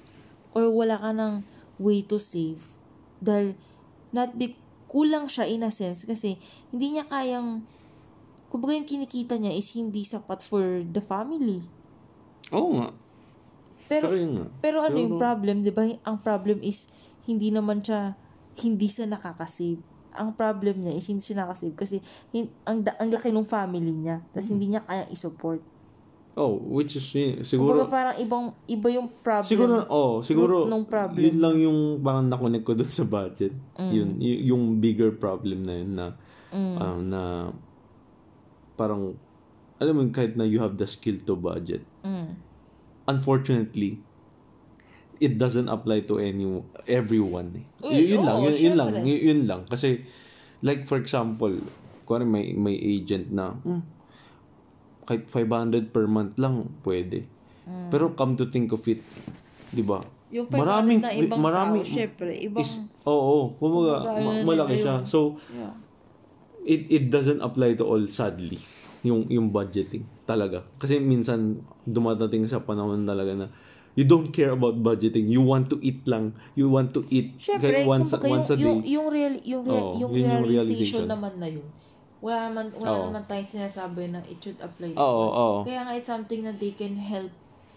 or 0.52 0.66
wala 0.70 0.98
ka 0.98 1.10
ng 1.14 1.42
way 1.78 2.02
to 2.02 2.18
save 2.18 2.58
dahil 3.22 3.54
not 4.10 4.34
be, 4.34 4.58
kulang 4.88 5.28
siya 5.28 5.44
in 5.44 5.60
a 5.60 5.70
sense 5.70 6.02
kasi 6.02 6.40
hindi 6.68 6.96
niya 6.96 7.04
kayang 7.04 7.62
kumbaga 8.48 8.72
yung 8.72 8.88
kinikita 8.88 9.36
niya 9.36 9.52
is 9.52 9.68
hindi 9.70 10.02
sapat 10.02 10.40
for 10.40 10.80
the 10.82 11.04
family. 11.04 11.60
Oo 12.48 12.80
nga. 12.80 12.88
Pero, 13.86 14.08
Pero 14.08 14.16
yun 14.16 14.32
nga. 14.34 14.46
pero 14.60 14.76
ano 14.80 14.96
yung 14.96 15.14
Pero- 15.14 15.22
problem, 15.22 15.56
di 15.60 15.68
ba? 15.68 15.84
Ang 16.02 16.16
problem 16.18 16.58
is, 16.60 16.88
hindi 17.24 17.48
naman 17.48 17.80
siya, 17.80 18.16
hindi 18.58 18.88
siya 18.88 19.04
nakakasave. 19.06 19.80
Ang 20.12 20.32
problem 20.32 20.80
niya 20.80 20.92
is 20.92 21.04
hindi 21.06 21.20
siya 21.20 21.44
nakasave 21.44 21.76
kasi 21.76 22.00
hin, 22.30 22.48
ang, 22.64 22.80
da- 22.80 22.96
ang 22.96 23.08
laki 23.08 23.28
ng 23.28 23.44
family 23.44 23.92
niya. 23.94 24.24
Tapos 24.32 24.48
hindi 24.48 24.72
niya 24.72 24.80
kayang 24.82 25.08
i-support. 25.08 25.60
Oh, 26.38 26.54
which 26.54 26.94
is 26.94 27.02
yun, 27.10 27.42
Kumbaga 27.42 27.50
siguro 27.50 27.80
parang 27.90 28.14
ibang, 28.16 28.44
iba 28.64 28.88
yung 28.88 29.10
problem. 29.18 29.50
siguro 29.50 29.74
oh, 29.90 30.22
siguro 30.22 30.62
nung 30.64 30.86
problem. 30.86 31.18
yun 31.18 31.36
lang 31.36 31.58
yung 31.58 31.78
parang 31.98 32.30
nakonek 32.30 32.62
ko 32.62 32.72
dun 32.72 32.86
sa 32.86 33.02
budget. 33.02 33.50
Yun, 33.74 34.22
y- 34.22 34.46
yung 34.46 34.78
bigger 34.78 35.10
problem 35.10 35.66
na 35.66 35.74
yun 35.74 35.92
na 35.92 36.06
Mm. 36.48 36.74
um, 36.78 36.98
na 37.04 37.22
parang 38.72 39.18
alam 39.76 39.92
mo 39.92 40.02
kahit 40.08 40.32
na 40.32 40.42
you 40.42 40.58
have 40.58 40.74
the 40.74 40.86
skill 40.86 41.18
to 41.20 41.34
budget. 41.34 41.82
Mm. 42.00 42.38
Unfortunately, 43.04 43.98
it 45.18 45.36
doesn't 45.36 45.66
apply 45.66 46.06
to 46.06 46.18
any 46.18 46.46
everyone. 46.86 47.50
Eh. 47.58 47.66
Uy, 47.82 47.92
Y- 47.98 48.08
yun 48.14 48.22
lang, 48.22 48.36
oo, 48.38 48.46
yun, 48.46 48.54
yun 48.56 48.74
lang, 48.76 48.88
yun, 49.02 49.18
yun 49.18 49.40
lang 49.44 49.60
kasi 49.66 50.06
like 50.62 50.86
for 50.86 50.96
example, 50.96 51.50
kuwari 52.04 52.22
may 52.22 52.54
may 52.54 52.74
agent 52.74 53.28
na 53.28 53.58
hmm, 53.58 53.82
kahit 55.08 55.24
500 55.32 55.88
per 55.88 56.04
month 56.04 56.36
lang 56.36 56.68
pwede. 56.84 57.24
Mm. 57.64 57.88
Pero 57.88 58.12
come 58.12 58.36
to 58.36 58.52
think 58.52 58.68
of 58.76 58.84
it, 58.84 59.00
'di 59.72 59.80
ba? 59.80 60.04
Yung 60.28 60.44
Maraming 60.52 61.00
na 61.00 61.08
ibang 61.16 61.40
maraming 61.40 61.88
tao, 61.88 61.96
syempre, 61.96 62.36
ibang, 62.36 62.60
is 62.60 62.76
oo, 63.08 63.16
oo, 63.16 63.44
kumbaga 63.56 64.04
Kumbaga, 64.04 64.20
ma- 64.20 64.44
malaki 64.44 64.84
siya. 64.84 65.00
So 65.08 65.40
yeah. 65.48 65.72
it 66.68 66.84
it 66.92 67.04
doesn't 67.08 67.40
apply 67.40 67.80
to 67.80 67.88
all 67.88 68.04
sadly 68.12 68.60
yung 69.00 69.24
yung 69.32 69.48
budgeting 69.48 70.04
talaga 70.28 70.66
kasi 70.76 71.00
minsan 71.00 71.62
dumadating 71.86 72.44
sa 72.44 72.60
panahon 72.60 73.06
talaga 73.08 73.32
na 73.32 73.46
you 73.94 74.04
don't 74.04 74.34
care 74.34 74.52
about 74.52 74.76
budgeting 74.78 75.30
you 75.30 75.40
want 75.40 75.70
to 75.70 75.78
eat 75.80 76.02
lang 76.04 76.34
you 76.58 76.68
want 76.68 76.90
to 76.92 77.00
eat 77.08 77.32
Syempre, 77.38 77.82
kahit 77.82 77.88
once 77.88 78.10
kumbaga, 78.10 78.30
once 78.30 78.48
a 78.52 78.56
day 78.58 78.66
yung, 78.66 78.78
yung, 78.84 79.06
real, 79.08 79.34
yung, 79.46 79.62
real, 79.64 79.86
Oo, 79.86 79.94
yung, 79.96 80.10
yun 80.12 80.26
yung 80.28 80.44
realization, 80.44 81.02
realization. 81.02 81.04
naman 81.08 81.32
na 81.38 81.48
yun. 81.48 81.66
Wala 82.18 82.50
naman, 82.50 82.74
wala 82.74 82.90
Oo. 82.92 83.04
naman 83.08 83.24
tayong 83.30 83.46
sinasabi 83.48 84.10
na 84.10 84.18
it 84.26 84.42
should 84.42 84.58
apply. 84.58 84.90
oo 84.92 84.98
all. 84.98 85.30
oo 85.30 85.56
Kaya 85.62 85.86
nga 85.86 85.94
it's 85.94 86.10
something 86.10 86.42
na 86.42 86.50
they 86.50 86.74
can 86.74 86.98
help, 86.98 87.30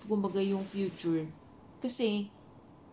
kumbaga 0.10 0.42
yung 0.42 0.66
future. 0.66 1.30
Kasi, 1.78 2.26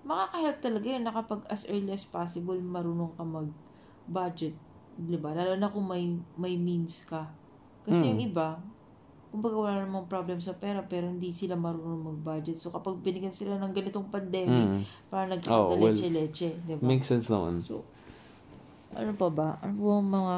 makaka-help 0.04 0.58
talaga 0.60 0.86
yun 0.86 1.04
na 1.04 1.12
kapag 1.12 1.40
as 1.48 1.64
early 1.64 1.88
as 1.88 2.04
possible, 2.04 2.56
marunong 2.56 3.16
ka 3.16 3.24
mag-budget. 3.24 4.52
Diba? 4.98 5.32
Lalo 5.32 5.56
na 5.56 5.72
kung 5.72 5.88
may, 5.88 6.04
may 6.36 6.58
means 6.58 7.00
ka. 7.04 7.32
Kasi 7.80 8.04
Mm. 8.04 8.08
yung 8.12 8.20
iba, 8.28 8.48
kumbaga 9.28 9.56
wala 9.56 9.84
namang 9.84 10.08
problem 10.08 10.40
sa 10.40 10.52
pera, 10.52 10.84
pero 10.84 11.08
hindi 11.08 11.32
sila 11.32 11.56
marunong 11.56 12.12
mag-budget. 12.12 12.60
So, 12.60 12.68
kapag 12.68 13.00
binigyan 13.00 13.32
sila 13.32 13.56
ng 13.56 13.72
ganitong 13.72 14.08
pandemic, 14.12 14.68
Mm. 14.68 14.82
parang 15.08 15.40
Oh, 15.48 15.72
well, 15.72 15.92
leche-leche. 15.92 16.60
Diba? 16.64 16.84
makes 16.84 17.08
sense 17.08 17.32
naman 17.32 17.64
So, 17.64 17.84
ano 18.92 19.12
pa 19.16 19.28
ba? 19.28 19.48
Ano 19.60 19.74
ba 19.80 19.92
ang 19.96 20.08
mga 20.08 20.36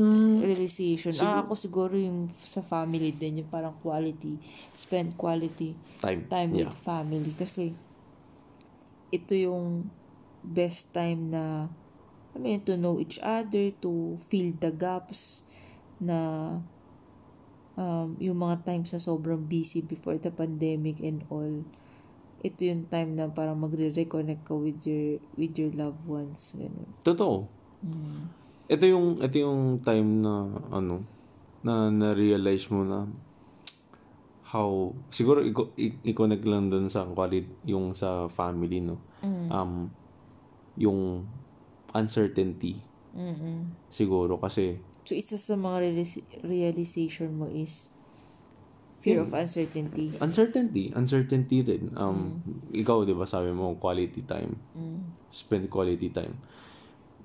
Hmm. 0.00 0.40
realization? 0.40 1.12
Ah, 1.20 1.44
ako 1.44 1.52
siguro 1.52 1.92
yung 1.92 2.32
sa 2.40 2.64
family 2.64 3.12
din, 3.12 3.44
yung 3.44 3.52
parang 3.52 3.76
quality, 3.84 4.40
spend 4.72 5.12
quality 5.20 5.76
time 6.00 6.24
time 6.32 6.56
yeah 6.56 6.72
with 6.72 6.74
family. 6.80 7.36
Kasi, 7.36 7.76
ito 9.12 9.32
yung 9.36 9.92
best 10.40 10.88
time 10.96 11.28
na, 11.28 11.68
I 12.32 12.38
mean, 12.40 12.64
to 12.64 12.80
know 12.80 12.96
each 12.96 13.20
other, 13.20 13.76
to 13.84 14.16
fill 14.32 14.56
the 14.56 14.72
gaps 14.72 15.44
na 16.00 16.16
um, 17.76 18.16
yung 18.16 18.40
mga 18.40 18.64
times 18.64 18.96
na 18.96 19.04
sobrang 19.04 19.44
busy 19.44 19.84
before 19.84 20.16
the 20.16 20.32
pandemic 20.32 20.96
and 21.04 21.28
all. 21.28 21.60
Ito 22.40 22.60
yung 22.64 22.88
time 22.88 23.20
na 23.20 23.28
parang 23.28 23.60
magre-reconnect 23.60 24.48
ka 24.48 24.56
with 24.56 24.80
your 24.88 25.20
with 25.36 25.52
your 25.60 25.76
loved 25.76 26.00
ones. 26.08 26.56
Ganun. 26.56 26.88
totoo 27.04 27.52
Mm. 27.84 28.39
Ito 28.70 28.84
yung 28.86 29.18
ito 29.18 29.36
yung 29.36 29.60
time 29.80 30.22
na 30.22 30.46
ano 30.70 31.02
na 31.60 31.90
na-realize 31.90 32.70
mo 32.70 32.80
na 32.82 33.04
how 34.44 34.90
siguro 35.10 35.42
i- 35.42 35.54
i- 35.76 35.98
i-connect 36.04 36.42
lang 36.42 36.70
dun 36.70 36.86
sa 36.86 37.04
quality 37.04 37.46
yung 37.64 37.92
sa 37.92 38.26
family 38.28 38.78
no 38.80 38.98
Mm. 39.20 39.46
um 39.48 39.72
yung 40.76 41.26
uncertainty 41.92 42.78
Mm-mm. 43.12 43.74
siguro 43.88 44.38
kasi 44.38 44.78
So, 45.02 45.12
isa 45.12 45.34
sa 45.34 45.58
mga 45.58 45.76
realis- 45.82 46.22
realization 46.40 47.34
mo 47.34 47.46
is 47.46 47.90
fear 49.00 49.18
of 49.18 49.32
uncertainty. 49.32 50.14
uncertainty 50.16 50.92
uncertainty 50.92 51.58
rin 51.60 51.90
um 51.96 52.38
ikaw 52.70 53.02
'di 53.02 53.12
ba 53.12 53.24
sabi 53.24 53.50
mo 53.50 53.74
quality 53.74 54.22
time 54.22 54.54
Mm. 54.72 55.02
spend 55.28 55.66
quality 55.66 56.08
time 56.08 56.38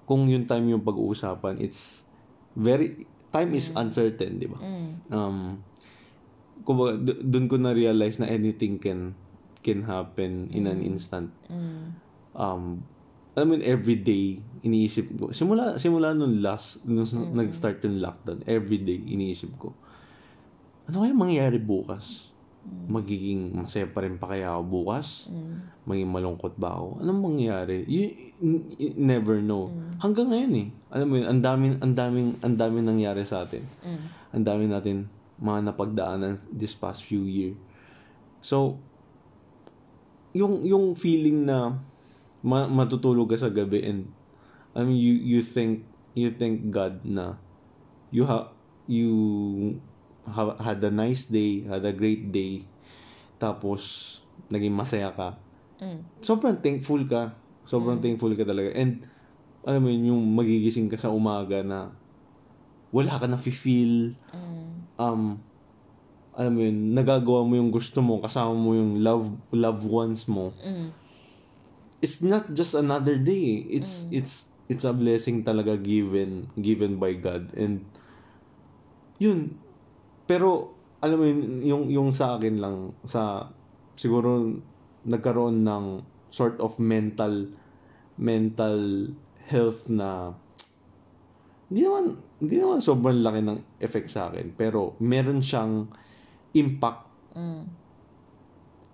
kung 0.06 0.30
yung 0.30 0.46
time 0.46 0.70
yung 0.70 0.82
pag-uusapan 0.82 1.58
it's 1.60 2.06
very 2.54 3.06
time 3.30 3.52
is 3.52 3.74
uncertain 3.76 4.40
'di 4.40 4.48
ba 4.48 4.58
Mm. 4.62 4.90
um 5.12 5.38
kumbaga, 6.66 6.98
d- 6.98 7.22
dun 7.22 7.46
ko 7.46 7.60
na-realize 7.60 8.18
na 8.18 8.26
anything 8.26 8.82
can 8.82 9.14
can 9.62 9.86
happen 9.86 10.50
in 10.54 10.70
an 10.70 10.82
instant. 10.82 11.34
Mm. 11.50 11.98
Um, 12.38 12.86
alam 13.34 13.46
mo 13.50 13.54
yun, 13.58 13.66
every 13.66 13.98
day, 13.98 14.40
iniisip 14.62 15.10
ko. 15.18 15.34
Simula, 15.34 15.82
simula 15.82 16.14
nung 16.14 16.38
last, 16.40 16.86
nung 16.86 17.06
nag-start 17.34 17.82
yung 17.84 17.98
lockdown, 17.98 18.46
every 18.46 18.78
day, 18.78 18.96
iniisip 18.96 19.58
ko. 19.58 19.74
Ano 20.86 21.02
kaya 21.02 21.18
mangyayari 21.18 21.58
bukas? 21.58 22.30
Magiging 22.66 23.54
masaya 23.54 23.86
pa 23.86 24.02
rin 24.02 24.18
pa 24.18 24.34
kaya 24.34 24.50
ako 24.50 24.64
bukas? 24.66 25.30
Mm. 25.30 25.56
Maging 25.86 26.10
malungkot 26.10 26.54
ba 26.58 26.74
ako? 26.74 27.02
Anong 27.02 27.22
mangyayari? 27.22 27.86
You, 27.86 28.04
you- 28.42 28.66
you 28.78 28.90
never 28.98 29.42
know. 29.42 29.70
Hanggang 30.02 30.34
ngayon 30.34 30.54
eh. 30.54 30.68
Alam 30.90 31.08
mo 31.10 31.14
yun, 31.22 31.28
ang 31.30 31.42
daming, 31.42 31.76
ang 31.82 31.94
daming, 31.94 32.30
ang 32.42 32.56
daming 32.58 32.86
nangyari 32.86 33.22
sa 33.26 33.46
atin. 33.46 33.66
Mm. 33.86 34.06
Ang 34.38 34.44
dami 34.44 34.66
natin 34.70 34.98
mga 35.38 35.72
napagdaanan 35.72 36.42
this 36.50 36.74
past 36.74 37.04
few 37.04 37.28
year. 37.28 37.54
So, 38.42 38.80
yung, 40.34 40.66
yung 40.66 40.96
feeling 40.96 41.46
na 41.46 41.80
ma- 42.42 42.70
matutulog 42.70 43.30
ka 43.30 43.38
sa 43.38 43.50
gabi 43.50 43.82
and 43.82 44.10
I 44.76 44.84
mean, 44.84 45.00
you, 45.00 45.16
you 45.16 45.40
think, 45.40 45.88
you 46.14 46.36
think 46.36 46.70
God 46.70 47.04
na 47.08 47.40
you 48.12 48.28
have, 48.28 48.52
you 48.88 49.80
had 50.34 50.82
a 50.82 50.92
nice 50.92 51.30
day, 51.30 51.64
had 51.70 51.86
a 51.86 51.94
great 51.94 52.34
day, 52.34 52.66
tapos 53.38 54.18
naging 54.50 54.74
masaya 54.74 55.14
ka. 55.14 55.38
Mm. 55.82 56.02
Sobrang 56.22 56.58
thankful 56.60 57.06
ka. 57.06 57.36
Sobrang 57.66 58.02
thankful 58.02 58.34
ka 58.34 58.46
talaga. 58.46 58.74
And, 58.74 59.06
alam 59.66 59.82
mo 59.82 59.90
yun, 59.90 60.14
yung 60.14 60.24
magigising 60.38 60.90
ka 60.90 60.98
sa 60.98 61.10
umaga 61.10 61.66
na 61.66 61.94
wala 62.94 63.18
ka 63.18 63.26
na 63.26 63.36
feel 63.36 64.14
Mm. 64.32 64.72
um, 65.02 65.24
alam 66.36 66.52
mo 66.52 66.62
yun, 66.62 66.78
nagagawa 66.92 67.48
mo 67.48 67.56
yung 67.56 67.72
gusto 67.72 68.04
mo, 68.04 68.20
kasama 68.20 68.52
mo 68.52 68.76
yung 68.76 69.00
love, 69.00 69.32
loved 69.56 69.88
ones 69.88 70.28
mo. 70.28 70.52
Mm. 70.60 70.92
It's 72.04 72.20
not 72.20 72.52
just 72.54 72.76
another 72.76 73.16
day. 73.16 73.66
It's, 73.72 74.04
it's, 74.12 74.46
it's 74.68 74.84
a 74.84 74.92
blessing 74.92 75.48
talaga 75.48 75.80
given, 75.80 76.52
given 76.60 77.00
by 77.00 77.16
God. 77.16 77.56
And, 77.56 77.88
yun. 79.18 79.58
Pero, 80.26 80.74
alam 81.02 81.18
mo 81.18 81.26
yun, 81.26 81.42
yung, 81.62 81.84
yung 81.90 82.10
sa 82.12 82.38
akin 82.38 82.58
lang, 82.58 82.76
sa, 83.06 83.50
siguro, 83.94 84.58
nagkaroon 85.06 85.62
ng 85.62 85.86
sort 86.34 86.58
of 86.58 86.82
mental, 86.82 87.54
mental 88.18 89.10
health 89.46 89.86
na, 89.86 90.34
hindi 91.70 91.86
naman, 91.86 92.18
hindi 92.42 92.56
naman 92.58 92.82
sobrang 92.82 93.22
laki 93.22 93.42
ng 93.42 93.60
effect 93.82 94.10
sa 94.10 94.30
akin. 94.30 94.54
Pero, 94.54 94.98
meron 95.00 95.42
siyang 95.42 95.90
impact 96.54 97.04
Mm. 97.36 97.68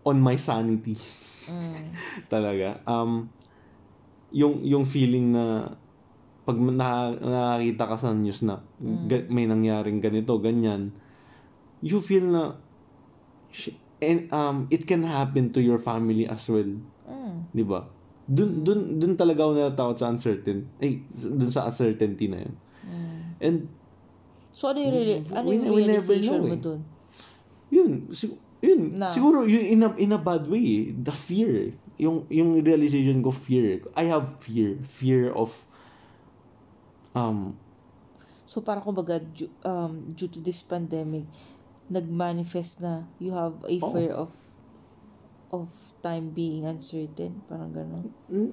on 0.02 0.18
my 0.18 0.34
sanity. 0.34 0.98
Mm. 1.46 1.94
talaga. 2.34 2.82
Um, 2.90 3.30
yung, 4.34 4.66
yung 4.66 4.82
feeling 4.82 5.30
na 5.30 5.70
pag 6.42 6.58
na, 6.58 7.14
nakakita 7.14 7.86
ka 7.86 7.96
sa 8.02 8.10
news 8.18 8.42
na 8.42 8.66
ga- 9.06 9.30
may 9.30 9.46
nangyaring 9.46 10.02
ganito, 10.02 10.42
ganyan, 10.42 10.90
you 11.82 12.00
feel 12.00 12.24
na 12.24 12.56
sh- 13.50 13.76
and 14.00 14.30
um 14.32 14.66
it 14.70 14.86
can 14.86 15.04
happen 15.04 15.50
to 15.50 15.60
your 15.60 15.78
family 15.78 16.26
as 16.26 16.46
well, 16.48 16.70
Mm. 17.06 17.50
'di 17.52 17.64
ba? 17.66 17.86
Dun 18.26 18.64
dun 18.64 19.02
dun 19.02 19.14
talaga 19.14 19.44
ako 19.44 19.52
natatakot 19.54 19.98
sa 19.98 20.08
uncertain. 20.10 20.70
Eh, 20.80 21.02
dun 21.12 21.50
sa 21.52 21.68
uncertainty 21.68 22.30
na 22.30 22.40
'yun. 22.42 22.56
And 23.42 23.58
So, 24.52 24.68
ano 24.68 24.84
yung, 24.84 24.92
reali- 24.94 25.26
ano 25.32 25.46
we- 25.48 25.64
yung 25.64 25.72
we 25.72 25.82
never 25.88 26.12
realization 26.12 26.40
know 26.44 26.52
mo 26.52 26.56
eh. 26.56 26.62
dun? 26.62 26.80
yun, 27.72 27.92
sig- 28.12 28.36
yun, 28.60 29.00
Na. 29.00 29.08
siguro 29.08 29.48
yun 29.48 29.64
in 29.64 29.80
a, 29.82 29.90
in 29.96 30.12
a 30.12 30.20
bad 30.20 30.44
way, 30.46 30.60
eh. 30.60 30.84
the 30.92 31.16
fear, 31.16 31.52
eh. 31.56 31.74
yung 31.96 32.28
yung 32.28 32.60
realization 32.60 33.24
ko 33.24 33.32
fear. 33.32 33.80
I 33.96 34.12
have 34.12 34.38
fear, 34.44 34.76
fear 34.84 35.32
of 35.32 35.56
um 37.16 37.56
So, 38.44 38.60
parang 38.60 38.84
kumbaga, 38.84 39.24
um, 39.64 40.12
due 40.12 40.28
to 40.28 40.44
this 40.44 40.60
pandemic, 40.60 41.24
nag-manifest 41.92 42.80
na 42.80 43.12
you 43.20 43.36
have 43.36 43.60
a 43.68 43.76
Oo. 43.78 43.92
fear 43.92 44.12
of 44.16 44.32
of 45.52 45.68
time 46.00 46.32
being 46.32 46.64
uncertain. 46.64 47.44
Parang 47.44 47.76
gano'n. 47.76 48.08
mm, 48.32 48.52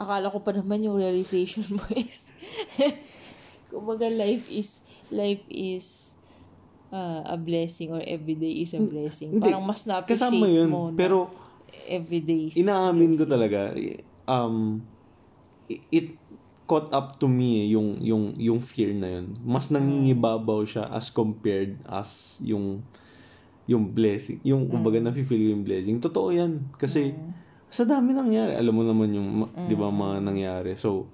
Akala 0.00 0.32
ko 0.32 0.40
pa 0.40 0.50
naman 0.56 0.80
yung 0.82 0.96
realization 0.98 1.62
mo 1.70 1.84
is 1.92 2.24
kumbaga 3.70 4.08
life 4.08 4.48
is 4.48 4.80
life 5.12 5.44
is 5.46 6.16
uh, 6.90 7.22
a 7.28 7.36
blessing 7.36 7.92
or 7.92 8.00
everyday 8.02 8.64
is 8.64 8.72
a 8.72 8.80
blessing. 8.80 9.36
hindi. 9.36 9.44
Parang 9.44 9.62
mas 9.62 9.84
na-appreciate 9.84 10.32
kasama 10.32 10.48
yun, 10.48 10.68
mo 10.72 10.88
na 10.90 10.96
pero 10.96 11.18
everyday 11.86 12.48
is 12.48 12.56
inaamin 12.56 13.14
ko 13.14 13.28
blessing. 13.28 13.32
talaga 13.36 13.60
um 14.24 14.80
it 15.68 16.23
caught 16.64 16.88
up 16.90 17.20
to 17.20 17.28
me 17.28 17.64
eh, 17.64 17.76
yung 17.76 18.00
yung 18.00 18.24
yung 18.36 18.58
fear 18.58 18.92
na 18.92 19.20
yun. 19.20 19.36
Mas 19.44 19.68
nangingibabaw 19.68 20.64
siya 20.64 20.88
as 20.88 21.12
compared 21.12 21.76
as 21.84 22.40
yung 22.40 22.80
yung 23.64 23.92
blessing. 23.92 24.40
Yung 24.44 24.68
kumbaga 24.68 25.00
nafe-feel 25.00 25.40
ko 25.40 25.48
yung 25.56 25.64
blessing. 25.64 25.96
Totoo 26.00 26.28
yan. 26.32 26.68
Kasi 26.76 27.12
sa 27.68 27.82
dami 27.82 28.12
nangyari. 28.12 28.54
Alam 28.54 28.74
mo 28.76 28.82
naman 28.84 29.08
yung, 29.10 29.28
ma- 29.44 29.52
di 29.66 29.74
ba, 29.74 29.88
mga 29.88 30.20
nangyari. 30.20 30.76
So, 30.76 31.08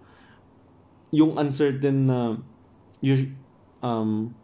yung 1.09 1.39
uncertain 1.39 2.05
na 2.05 2.37
you, 3.01 3.33
um, 3.81 4.35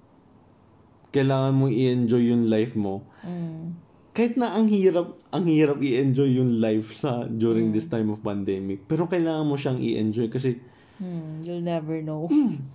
kailangan 1.10 1.54
mo 1.54 1.66
i-enjoy 1.66 2.30
yung 2.30 2.50
life 2.50 2.74
mo 2.74 3.06
Mm. 3.26 3.74
kahit 4.12 4.38
na 4.38 4.54
ang 4.54 4.70
hirap 4.70 5.18
ang 5.28 5.44
hirap 5.44 5.82
i-enjoy 5.82 6.38
yung 6.38 6.62
life 6.62 6.94
sa 6.94 7.26
during 7.26 7.74
this 7.74 7.90
time 7.90 8.06
of 8.08 8.22
pandemic 8.22 8.86
pero 8.86 9.10
kailangan 9.10 9.44
mo 9.44 9.58
siyang 9.58 9.80
i-enjoy 9.80 10.30
kasi 10.30 10.60
Hmm, 10.96 11.40
you'll 11.40 11.60
never 11.60 12.00
know. 12.00 12.24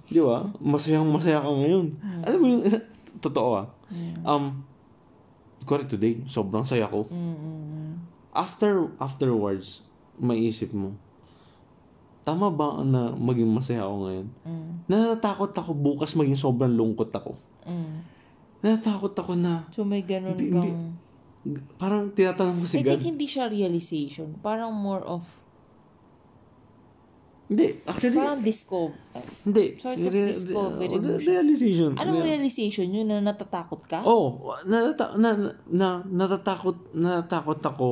di 0.05 0.19
ba 0.19 0.45
masayang 0.57 1.05
masaya 1.05 1.39
ka 1.39 1.49
ngayon 1.49 1.89
alam 2.21 2.37
mo 2.37 2.47
yung 2.47 2.63
totoo 3.25 3.49
ah 3.55 3.67
um 4.23 4.61
correct 5.63 5.89
today 5.89 6.21
sobrang 6.25 6.61
saya 6.63 6.85
ko 6.85 7.05
Mm, 7.07 7.17
mm, 7.33 7.61
mm. 7.67 7.91
after 8.31 8.89
afterwards 8.97 9.81
maisip 10.15 10.69
mo 10.69 10.93
tama 12.21 12.47
ba 12.47 12.81
na 12.81 13.09
maging 13.11 13.49
masaya 13.49 13.81
ako 13.81 13.95
ngayon 14.05 14.27
Mm. 14.41 14.71
natatakot 14.85 15.51
ako 15.51 15.71
bukas 15.73 16.13
maging 16.13 16.37
sobrang 16.37 16.71
lungkot 16.71 17.09
ako 17.09 17.33
Mm. 17.65 18.05
natatakot 18.59 19.13
ako 19.15 19.33
na 19.33 19.65
So, 19.69 19.81
may 19.81 20.01
ganun 20.01 20.37
Hindi- 20.37 20.49
kang... 20.51 20.61
hindi- 20.61 21.65
parang 21.75 22.09
tinatanong 22.09 22.61
ko 22.61 22.65
si 22.67 22.77
I 22.77 22.83
God 22.83 22.89
think 22.95 23.05
hindi 23.07 23.25
siya 23.25 23.49
realization. 23.49 24.37
Parang 24.39 24.69
more 24.69 25.01
of... 25.01 25.25
hindi 27.51 27.83
actually 27.83 28.15
Parang 28.15 28.39
discover. 28.39 28.95
Hindi. 29.43 29.65
Sort 29.75 29.99
of 29.99 30.07
Re- 30.07 30.31
discovery 30.31 30.87
re- 30.95 31.19
realization. 31.19 31.99
Anong 31.99 32.23
Re- 32.23 32.27
realization 32.31 32.87
yun 32.87 33.11
na 33.11 33.19
natatakot 33.19 33.83
ka? 33.83 34.07
Oh, 34.07 34.55
natata- 34.63 35.19
na, 35.19 35.35
na, 35.35 35.51
na, 35.67 35.87
natatakot, 35.99 36.95
natatakot 36.95 37.59
ako 37.59 37.89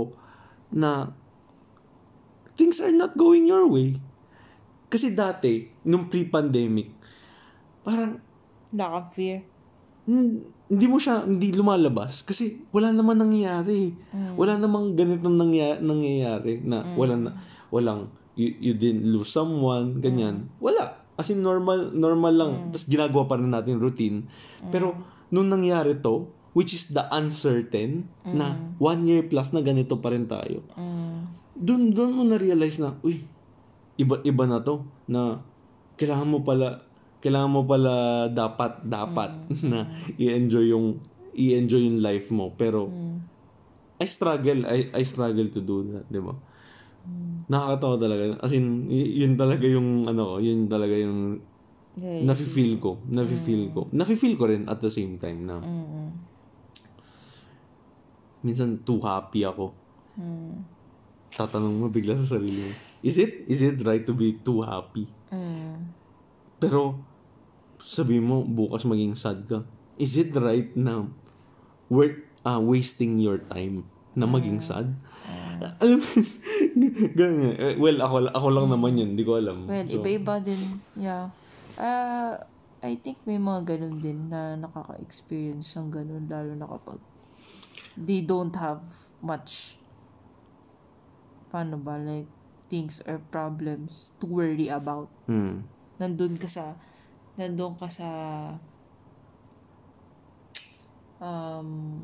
na 0.71 1.11
things 2.55 2.79
are 2.79 2.95
not 2.95 3.19
going 3.19 3.43
your 3.43 3.67
way. 3.67 3.99
Kasi 4.87 5.11
dati, 5.11 5.67
nung 5.83 6.07
pre-pandemic, 6.07 6.95
parang 7.83 8.23
Lack 8.71 8.93
of 8.93 9.05
fear. 9.11 9.41
hindi 10.69 10.85
mo 10.85 10.97
siya, 10.97 11.25
hindi 11.25 11.51
lumalabas. 11.51 12.21
Kasi 12.23 12.63
wala 12.69 12.89
naman 12.89 13.17
nangyayari. 13.17 13.93
Wala 14.33 14.55
namang 14.55 14.93
ganitong 14.93 15.35
nangyayari, 15.35 15.81
nangyayari 15.81 16.53
na 16.63 16.77
wala 16.95 17.15
na, 17.17 17.31
walang, 17.69 18.09
you, 18.39 18.71
you 18.71 18.73
didn't 18.73 19.03
lose 19.03 19.27
someone, 19.27 19.99
ganyan. 19.99 20.47
Wala. 20.63 20.95
As 21.19 21.27
in, 21.27 21.43
normal, 21.43 21.91
normal 21.91 22.31
lang. 22.31 22.51
Tapos 22.71 22.87
ginagawa 22.87 23.27
pa 23.27 23.35
rin 23.35 23.51
natin 23.51 23.75
routine. 23.83 24.23
Pero, 24.71 24.95
nung 25.27 25.51
nangyari 25.51 25.99
to, 25.99 26.31
which 26.55 26.71
is 26.71 26.87
the 26.87 27.03
uncertain, 27.11 28.07
na 28.23 28.55
one 28.79 29.03
year 29.03 29.27
plus 29.27 29.51
na 29.51 29.59
ganito 29.59 29.99
pa 29.99 30.15
rin 30.15 30.25
tayo, 30.25 30.63
Mm. 30.79 31.19
dun, 31.59 31.91
dun 31.91 32.15
mo 32.15 32.23
na-realize 32.23 32.79
na, 32.79 32.95
uy, 33.03 33.27
iba, 33.99 34.23
iba 34.23 34.43
na 34.47 34.63
to, 34.63 34.87
na 35.03 35.43
kailangan 35.99 36.31
mo 36.31 36.39
pala, 36.39 36.87
kailangan 37.19 37.51
mo 37.51 37.67
pala 37.67 38.25
dapat, 38.31 38.79
dapat, 38.87 39.35
na 39.69 39.91
i-enjoy 40.15 40.71
yung, 40.71 41.03
i-enjoy 41.35 41.83
yung 41.83 41.99
life 41.99 42.31
mo. 42.31 42.55
Pero, 42.55 42.87
I 43.99 44.07
struggle, 44.07 44.63
I, 44.63 44.87
I 44.95 45.03
struggle 45.03 45.51
to 45.51 45.59
do 45.59 45.83
that, 45.91 46.07
di 46.07 46.23
ba? 46.23 46.31
Nakakatawa 47.49 47.95
talaga. 47.97 48.23
As 48.39 48.53
in, 48.53 48.85
y- 48.85 49.25
yun 49.25 49.33
talaga 49.33 49.65
yung, 49.65 50.05
ano 50.05 50.21
ko, 50.21 50.35
yun 50.37 50.69
talaga 50.69 50.95
yung, 50.95 51.41
Okay. 51.99 52.23
nafe-feel 52.23 52.77
ko, 52.79 53.01
nafe-feel 53.09 53.73
ko. 53.75 53.89
Nafe-feel 53.91 54.37
ko 54.39 54.47
rin 54.47 54.69
at 54.69 54.79
the 54.79 54.87
same 54.87 55.17
time 55.19 55.43
na, 55.43 55.59
Mm. 55.59 56.09
minsan 58.45 58.79
too 58.87 59.01
happy 59.03 59.43
ako. 59.43 59.73
Mm. 60.15 60.63
Tatanong 61.33 61.75
mo 61.75 61.85
bigla 61.91 62.15
sa 62.23 62.37
sarili 62.37 62.61
mo, 62.61 62.71
is 63.03 63.19
it, 63.19 63.43
is 63.49 63.59
it 63.59 63.81
right 63.83 64.05
to 64.05 64.13
be 64.15 64.37
too 64.39 64.63
happy? 64.63 65.09
Mm. 65.33 65.91
Pero, 66.61 67.03
sabi 67.83 68.21
mo, 68.21 68.45
bukas 68.45 68.85
maging 68.87 69.17
sad 69.17 69.43
ka. 69.49 69.65
Is 69.99 70.15
it 70.15 70.31
right 70.37 70.71
na 70.79 71.03
worth 71.91 72.29
ah, 72.45 72.59
wasting 72.61 73.19
your 73.19 73.41
time 73.49 73.83
na 74.15 74.25
maging 74.25 74.59
sad. 74.59 74.95
Alam 75.79 75.99
mo, 75.99 76.09
ganyan. 77.19 77.53
Eh, 77.59 77.75
Well, 77.75 77.99
ako, 77.99 78.31
ako 78.31 78.47
lang 78.49 78.67
naman 78.71 78.99
yun. 78.99 79.09
Hindi 79.13 79.23
ko 79.27 79.37
alam. 79.37 79.67
Well, 79.67 79.87
So, 79.87 79.95
iba-iba 79.99 80.39
din. 80.39 80.61
Yeah. 80.95 81.31
Uh, 81.79 82.39
I 82.79 82.95
think 82.95 83.19
may 83.27 83.35
mga 83.35 83.75
ganun 83.75 83.99
din 83.99 84.31
na 84.31 84.55
nakaka-experience 84.55 85.75
ng 85.75 85.91
ganun 85.91 86.25
lalo 86.31 86.51
na 86.55 86.67
kapag 86.67 86.99
they 87.99 88.23
don't 88.23 88.55
have 88.55 88.79
much 89.19 89.75
paano 91.51 91.75
ba 91.75 91.99
like 91.99 92.29
things 92.71 93.03
or 93.03 93.19
problems 93.33 94.15
to 94.23 94.29
worry 94.29 94.71
about. 94.71 95.11
Hmm. 95.27 95.67
Nandun 95.99 96.39
ka 96.39 96.47
sa 96.47 96.77
nandun 97.35 97.75
ka 97.75 97.91
sa 97.91 98.07
um 101.19 101.99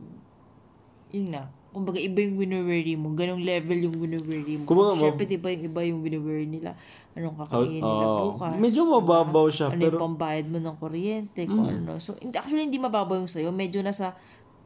yun 1.13 1.31
na. 1.31 1.47
Kumbaga, 1.75 1.99
iba 1.99 2.23
yung 2.23 2.39
wino-worry 2.39 2.95
mo. 2.95 3.11
Ganong 3.11 3.43
level 3.43 3.75
yung 3.75 3.95
wino-worry 3.99 4.55
mo. 4.55 4.63
Kumbaga, 4.63 4.95
Kasi 4.95 5.03
syempre, 5.03 5.23
di 5.27 5.35
ba 5.35 5.51
yung 5.51 5.63
iba 5.67 5.79
yung 5.83 5.99
wino-worry 5.99 6.47
nila? 6.47 6.71
Anong 7.19 7.35
kakainin 7.43 7.83
nila 7.83 8.05
Oo. 8.07 8.19
bukas? 8.31 8.55
Medyo 8.55 8.81
mababaw 8.87 9.45
siya, 9.51 9.67
Ano 9.75 9.83
pero- 9.83 9.99
yung 9.99 10.03
pambayad 10.07 10.47
mo 10.47 10.57
ng 10.63 10.75
kuryente? 10.79 11.43
Kung 11.43 11.67
ano. 11.67 11.99
So, 11.99 12.15
actually, 12.15 12.71
hindi 12.71 12.79
mababaw 12.79 13.19
yung 13.19 13.27
sa'yo. 13.27 13.51
Medyo 13.51 13.83
nasa, 13.83 14.15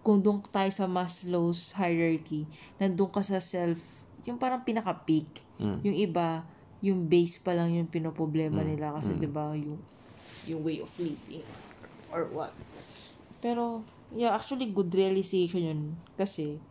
kung 0.06 0.22
doon 0.22 0.38
tayo 0.54 0.70
sa 0.70 0.86
Maslow's 0.86 1.74
hierarchy, 1.74 2.46
nandun 2.78 3.10
ka 3.10 3.26
sa 3.26 3.42
self, 3.42 3.82
yung 4.30 4.38
parang 4.38 4.62
pinaka-peak. 4.62 5.42
Mm. 5.58 5.78
Yung 5.82 5.98
iba, 5.98 6.46
yung 6.86 7.10
base 7.10 7.42
pa 7.42 7.58
lang 7.58 7.74
yung 7.74 7.90
pinoproblema 7.90 8.62
nila. 8.62 8.94
Kasi, 8.94 9.18
di 9.18 9.26
ba, 9.26 9.50
yung, 9.58 9.82
yung 10.46 10.62
way 10.62 10.78
of 10.78 10.94
living 11.02 11.42
or 12.14 12.30
what. 12.30 12.54
Pero, 13.42 13.82
yeah, 14.14 14.38
actually, 14.38 14.70
good 14.70 14.94
realization 14.94 15.62
yun. 15.66 15.82
Kasi, 16.14 16.62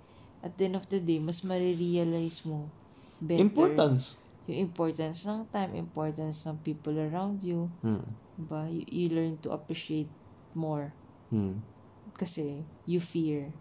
at 0.42 0.54
the 0.56 0.64
end 0.70 0.76
of 0.78 0.86
the 0.88 1.00
day, 1.02 1.18
mas 1.18 1.42
marirealize 1.42 2.46
mo 2.46 2.70
better 3.18 3.42
Importance. 3.42 4.14
yung 4.48 4.70
importance 4.70 5.26
ng 5.26 5.44
time, 5.52 5.76
importance 5.76 6.46
ng 6.46 6.56
people 6.64 6.96
around 6.96 7.42
you. 7.42 7.68
Hmm. 7.82 8.06
Diba? 8.38 8.70
You, 8.70 8.82
you 8.86 9.06
learn 9.12 9.36
to 9.44 9.52
appreciate 9.52 10.08
more. 10.54 10.94
Hmm. 11.28 11.60
Kasi, 12.16 12.64
you 12.86 13.02
fear 13.02 13.52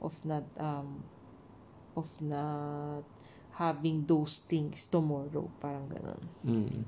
of 0.00 0.14
not, 0.24 0.46
um, 0.56 1.04
of 1.98 2.08
not 2.22 3.04
having 3.54 4.06
those 4.08 4.40
things 4.48 4.86
tomorrow. 4.88 5.50
Parang 5.60 5.90
ganun. 5.92 6.22
Hmm. 6.42 6.82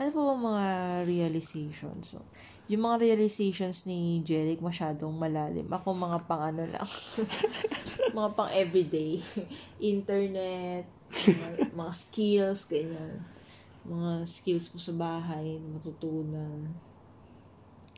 Ano 0.00 0.08
pa 0.08 0.20
ba 0.24 0.34
mga 0.34 0.66
realizations? 1.04 2.16
So, 2.16 2.24
yung 2.64 2.88
mga 2.88 3.12
realizations 3.12 3.84
ni 3.84 4.24
Jeric 4.24 4.64
masyadong 4.64 5.12
malalim. 5.12 5.68
Ako 5.68 5.92
mga 5.92 6.18
pang 6.24 6.40
ano 6.48 6.64
lang. 6.64 6.88
mga 8.16 8.28
pang 8.32 8.48
everyday. 8.48 9.20
Internet, 9.76 10.88
mga, 11.12 11.76
mga 11.76 11.92
skills, 11.92 12.64
ganyan. 12.64 13.20
Mga 13.84 14.24
skills 14.24 14.72
ko 14.72 14.80
sa 14.80 14.96
bahay, 14.96 15.60
matutunan. 15.60 16.72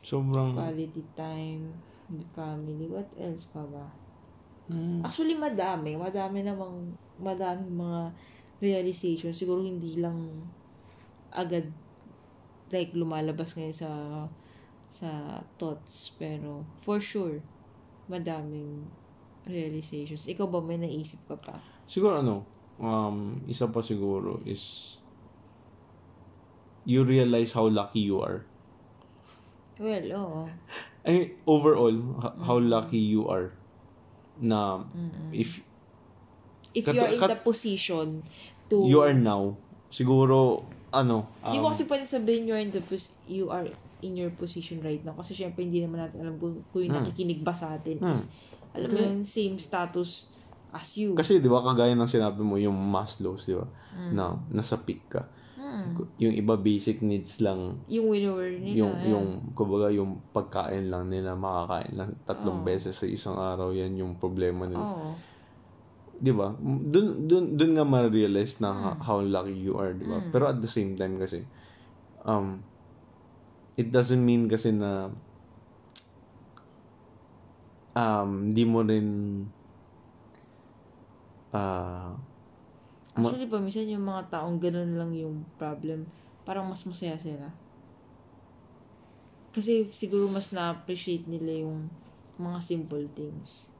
Sobrang... 0.03 0.51
Quality 0.51 1.03
time, 1.15 1.71
with 2.11 2.27
family. 2.35 2.91
What 2.91 3.07
else 3.15 3.47
pa 3.47 3.63
ba? 3.63 3.87
Hmm. 4.67 4.99
Actually, 4.99 5.39
madami. 5.39 5.95
Madami 5.95 6.43
namang, 6.43 6.91
madami 7.23 7.65
mga 7.71 8.01
realization. 8.59 9.31
Siguro 9.31 9.63
hindi 9.63 9.95
lang 9.95 10.43
agad 11.31 11.67
like 12.71 12.93
lumalabas 12.93 13.53
ngayon 13.53 13.75
sa 13.75 13.89
sa 14.89 15.09
thoughts. 15.59 16.13
Pero, 16.15 16.63
for 16.81 16.97
sure, 16.99 17.41
madaming 18.07 18.87
realizations. 19.45 20.25
Ikaw 20.25 20.45
ba 20.49 20.59
may 20.61 20.77
naisip 20.77 21.21
ka 21.27 21.37
pa? 21.37 21.61
Siguro 21.85 22.17
ano, 22.21 22.45
um, 22.81 23.41
isa 23.45 23.69
pa 23.69 23.81
siguro 23.81 24.41
is 24.43 24.95
you 26.85 27.01
realize 27.03 27.53
how 27.53 27.65
lucky 27.65 28.01
you 28.05 28.21
are. 28.21 28.45
Well, 29.77 30.05
oo. 30.15 30.41
I 31.05 31.09
mean, 31.11 31.25
overall, 31.45 31.93
h- 32.23 32.37
how 32.45 32.57
lucky 32.57 32.97
you 32.97 33.27
are 33.27 33.53
na 34.41 34.85
if 35.31 35.61
If 36.75 36.83
Kat- 36.83 36.95
you're 36.95 37.07
in 37.07 37.19
kat- 37.23 37.31
the 37.31 37.39
position 37.39 38.19
to... 38.67 38.75
you 38.83 38.99
are 38.99 39.15
now, 39.15 39.55
siguro, 39.87 40.67
ano, 40.91 41.29
Hindi 41.41 41.57
mo 41.57 41.67
um, 41.67 41.71
kasi 41.71 41.83
pwede 41.83 42.03
sabihin 42.03 42.45
you're 42.45 42.59
in 42.59 42.69
the 42.69 42.81
pos- 42.81 43.13
you 43.23 43.47
are 43.47 43.65
in 44.01 44.13
your 44.13 44.29
position 44.31 44.79
right 44.79 45.01
now. 45.01 45.13
Kasi 45.13 45.33
syempre 45.33 45.61
hindi 45.61 45.79
naman 45.79 46.03
natin 46.03 46.21
alam 46.21 46.35
kung, 46.35 46.61
kung 46.69 46.81
yung 46.81 46.93
Hmm. 46.93 47.01
nakikinig 47.03 47.41
ba 47.41 47.51
sa 47.51 47.73
atin 47.73 47.97
Hmm. 47.97 48.11
is, 48.11 48.29
alam 48.71 48.89
mo 48.89 48.97
yung 48.99 49.19
same 49.23 49.55
status 49.55 50.29
as 50.69 50.89
you. 50.93 51.15
kasi 51.15 51.39
di 51.39 51.47
ba 51.47 51.63
kagaya 51.63 51.95
ng 51.95 52.05
sinabi 52.05 52.43
mo, 52.43 52.55
yung 52.55 52.75
Maslow's, 52.75 53.47
di 53.47 53.55
ba, 53.55 53.63
na 54.11 54.35
nasa 54.49 54.75
peak 54.75 55.07
ka. 55.09 55.23
Hmm. 55.55 55.95
Yung 56.17 56.31
iba 56.31 56.55
basic 56.55 56.99
needs 56.99 57.39
lang, 57.39 57.79
Yung 57.87 58.07
winner 58.07 58.53
nila. 58.53 58.75
yung, 58.77 58.93
ayan. 58.93 59.09
yung, 59.09 59.27
kumbaga, 59.51 59.87
yung 59.89 60.19
pagkain 60.29 60.87
lang 60.87 61.07
nila, 61.07 61.33
makakain 61.33 61.95
lang 61.95 62.09
tatlong 62.21 62.59
Oo. 62.59 62.67
beses 62.67 62.93
sa 62.93 63.07
isang 63.07 63.35
araw, 63.35 63.71
yan 63.71 63.95
yung 63.95 64.15
problema 64.15 64.67
nila. 64.67 64.83
Oo. 64.83 65.09
Di 66.15 66.31
ba? 66.31 66.55
Dun, 66.59 67.27
dun, 67.27 67.55
dun 67.59 67.71
nga 67.75 67.85
ma-realize 67.85 68.59
na 68.63 68.69
ha- 68.71 68.99
how 69.03 69.19
lucky 69.19 69.53
you 69.55 69.75
are, 69.75 69.91
di 69.91 70.07
ba? 70.07 70.19
Pero 70.31 70.47
at 70.47 70.59
the 70.63 70.69
same 70.69 70.95
time 70.95 71.19
kasi, 71.19 71.43
um, 72.23 72.63
it 73.75 73.91
doesn't 73.91 74.23
mean 74.23 74.47
kasi 74.47 74.71
na 74.71 75.11
um, 77.95 78.51
di 78.55 78.63
mo 78.63 78.83
rin 78.83 79.07
ah 81.55 82.15
Ma- 83.15 83.31
Actually, 83.31 83.47
pa 83.47 83.63
minsan 83.63 83.87
yung 83.87 84.03
mga 84.03 84.27
taong 84.27 84.59
ganun 84.59 84.99
lang 84.99 85.15
yung 85.15 85.47
problem, 85.55 86.03
parang 86.43 86.67
mas 86.67 86.83
masaya 86.83 87.15
sila. 87.15 87.47
Kasi 89.55 89.87
siguro 89.95 90.27
mas 90.27 90.51
na-appreciate 90.51 91.23
nila 91.23 91.63
yung 91.63 91.87
mga 92.35 92.59
simple 92.59 93.07
things. 93.15 93.71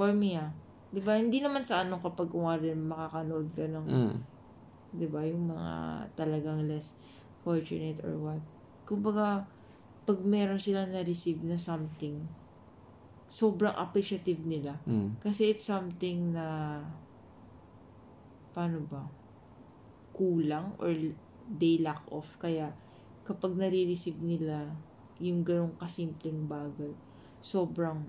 For 0.00 0.16
me, 0.16 0.40
ah. 0.40 0.56
Di 0.92 1.00
ba? 1.02 1.18
Hindi 1.18 1.42
naman 1.42 1.66
sa 1.66 1.82
ano 1.82 1.98
kapag 1.98 2.30
kumari 2.30 2.72
makakanood 2.72 3.48
ka 3.52 3.64
ng, 3.66 3.86
mm, 3.86 4.14
di 4.96 5.06
ba, 5.10 5.20
yung 5.26 5.50
mga 5.52 5.70
talagang 6.16 6.64
less 6.70 6.94
fortunate 7.42 8.00
or 8.06 8.14
what. 8.18 8.42
Kumbaga, 8.86 9.50
pag 10.06 10.18
meron 10.22 10.62
sila 10.62 10.86
na-receive 10.86 11.42
na 11.42 11.58
something, 11.58 12.22
sobrang 13.26 13.74
appreciative 13.74 14.40
nila. 14.46 14.78
mm, 14.86 15.18
Kasi 15.18 15.50
it's 15.50 15.66
something 15.66 16.30
na 16.32 16.78
paano 18.54 18.86
ba? 18.86 19.02
Kulang 20.16 20.78
or 20.80 20.94
they 21.44 21.76
lack 21.82 22.06
of. 22.08 22.24
Kaya 22.40 22.72
kapag 23.26 23.58
nare-receive 23.58 24.22
nila 24.22 24.78
yung 25.18 25.42
ganong 25.42 25.74
kasimpleng 25.76 26.46
bagay, 26.46 26.94
sobrang 27.42 28.06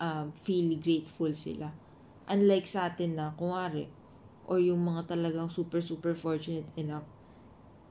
um, 0.00 0.32
feel 0.42 0.76
grateful 0.80 1.30
sila. 1.32 1.70
Unlike 2.28 2.66
sa 2.66 2.88
atin 2.88 3.16
na, 3.18 3.32
kumari, 3.36 3.88
or 4.48 4.60
yung 4.60 4.80
mga 4.84 5.16
talagang 5.16 5.48
super 5.48 5.80
super 5.80 6.12
fortunate 6.16 6.68
enough 6.76 7.04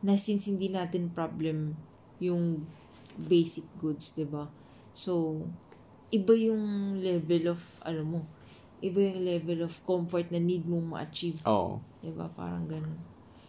na 0.04 0.20
since 0.20 0.46
hindi 0.50 0.68
natin 0.70 1.10
problem 1.16 1.74
yung 2.20 2.66
basic 3.30 3.64
goods, 3.80 4.14
ba? 4.28 4.50
So, 4.94 5.42
iba 6.14 6.34
yung 6.38 6.98
level 7.02 7.58
of 7.58 7.62
ano 7.82 8.02
mo, 8.04 8.20
iba 8.84 9.00
yung 9.00 9.22
level 9.24 9.66
of 9.66 9.74
comfort 9.88 10.30
na 10.30 10.42
need 10.42 10.66
mong 10.68 10.94
ma-achieve, 10.94 11.40
oo. 11.48 11.80
'di 12.04 12.12
ba? 12.14 12.28
Parang 12.36 12.68
ganun. 12.68 13.00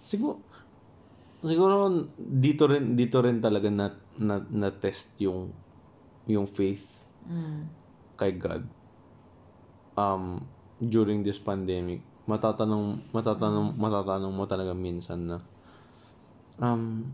Siguro, 0.05 0.38
siguro 1.44 1.90
dito 2.16 2.64
rin 2.70 2.94
dito 2.96 3.20
rin 3.20 3.40
talaga 3.42 3.68
na 3.68 3.92
na, 4.20 4.40
na 4.53 4.68
test 4.72 5.11
yung 5.20 5.50
yung 6.29 6.48
faith 6.48 6.94
Mm. 7.24 7.84
Kay 8.18 8.35
God 8.35 8.66
um 9.94 10.42
during 10.83 11.22
this 11.22 11.38
pandemic 11.38 12.03
matatanong 12.24 13.05
matatanong 13.12 13.77
matatanong 13.77 14.33
mo 14.33 14.44
talaga 14.48 14.72
minsan 14.72 15.29
na 15.29 15.38
um 16.59 17.05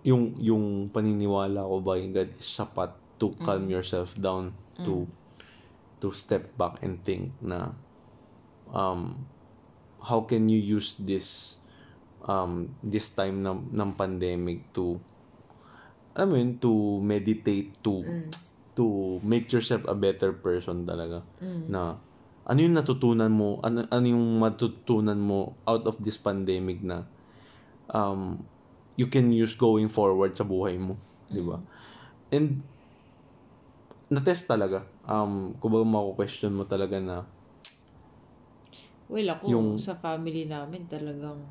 yung 0.00 0.32
yung 0.40 0.88
paniniwala 0.88 1.60
ko 1.60 1.76
ba 1.84 2.00
in 2.00 2.16
God 2.16 2.32
is 2.40 2.48
sapat 2.48 2.96
to 3.20 3.36
calm 3.44 3.68
yourself 3.68 4.16
down 4.16 4.56
to 4.80 5.04
to 6.00 6.08
step 6.16 6.56
back 6.56 6.80
and 6.80 7.04
think 7.04 7.36
na 7.44 7.76
um 8.72 9.28
how 10.00 10.24
can 10.24 10.48
you 10.48 10.56
use 10.56 10.96
this 10.96 11.60
um 12.24 12.72
this 12.80 13.12
time 13.12 13.44
ng 13.44 13.68
ng 13.76 13.90
pandemic 13.92 14.64
to 14.72 14.96
mo 16.16 16.36
yun, 16.36 16.56
to 16.60 17.00
meditate 17.04 17.76
to 17.84 18.00
to 18.80 19.20
make 19.20 19.52
yourself 19.52 19.84
a 19.84 19.92
better 19.92 20.32
person 20.32 20.88
talaga. 20.88 21.20
Na 21.68 22.00
ano 22.48 22.58
yung 22.64 22.72
natutunan 22.72 23.28
mo? 23.28 23.60
Ano, 23.60 23.84
ano 23.92 24.06
yung 24.08 24.40
matutunan 24.40 25.20
mo 25.20 25.60
out 25.68 25.84
of 25.84 26.00
this 26.00 26.16
pandemic 26.16 26.80
na 26.80 27.04
um 27.92 28.40
you 28.96 29.06
can 29.12 29.28
use 29.30 29.52
going 29.54 29.92
forward 29.92 30.32
sa 30.32 30.48
buhay 30.48 30.80
mo 30.80 30.96
di 31.30 31.44
ba? 31.44 31.60
And 32.32 32.64
na-test 34.10 34.50
talaga. 34.50 34.82
Um, 35.06 35.54
kung 35.62 35.70
ba 35.70 35.86
mako-question 35.86 36.50
mo 36.50 36.66
talaga 36.66 36.98
na, 36.98 37.22
Well, 39.10 39.26
ako, 39.26 39.46
Yung- 39.50 39.74
sa 39.78 39.98
family 39.98 40.46
namin 40.46 40.86
talagang 40.86 41.42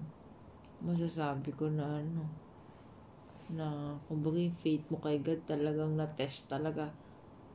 masasabi 0.79 1.51
ko 1.59 1.67
na 1.67 1.99
ano, 1.99 2.23
na 3.51 3.97
kumbaga 4.07 4.39
yung 4.39 4.55
faith 4.55 4.87
mo 4.87 5.03
kay 5.03 5.19
God 5.19 5.43
talagang 5.43 5.97
na-test 5.99 6.47
talaga 6.47 6.87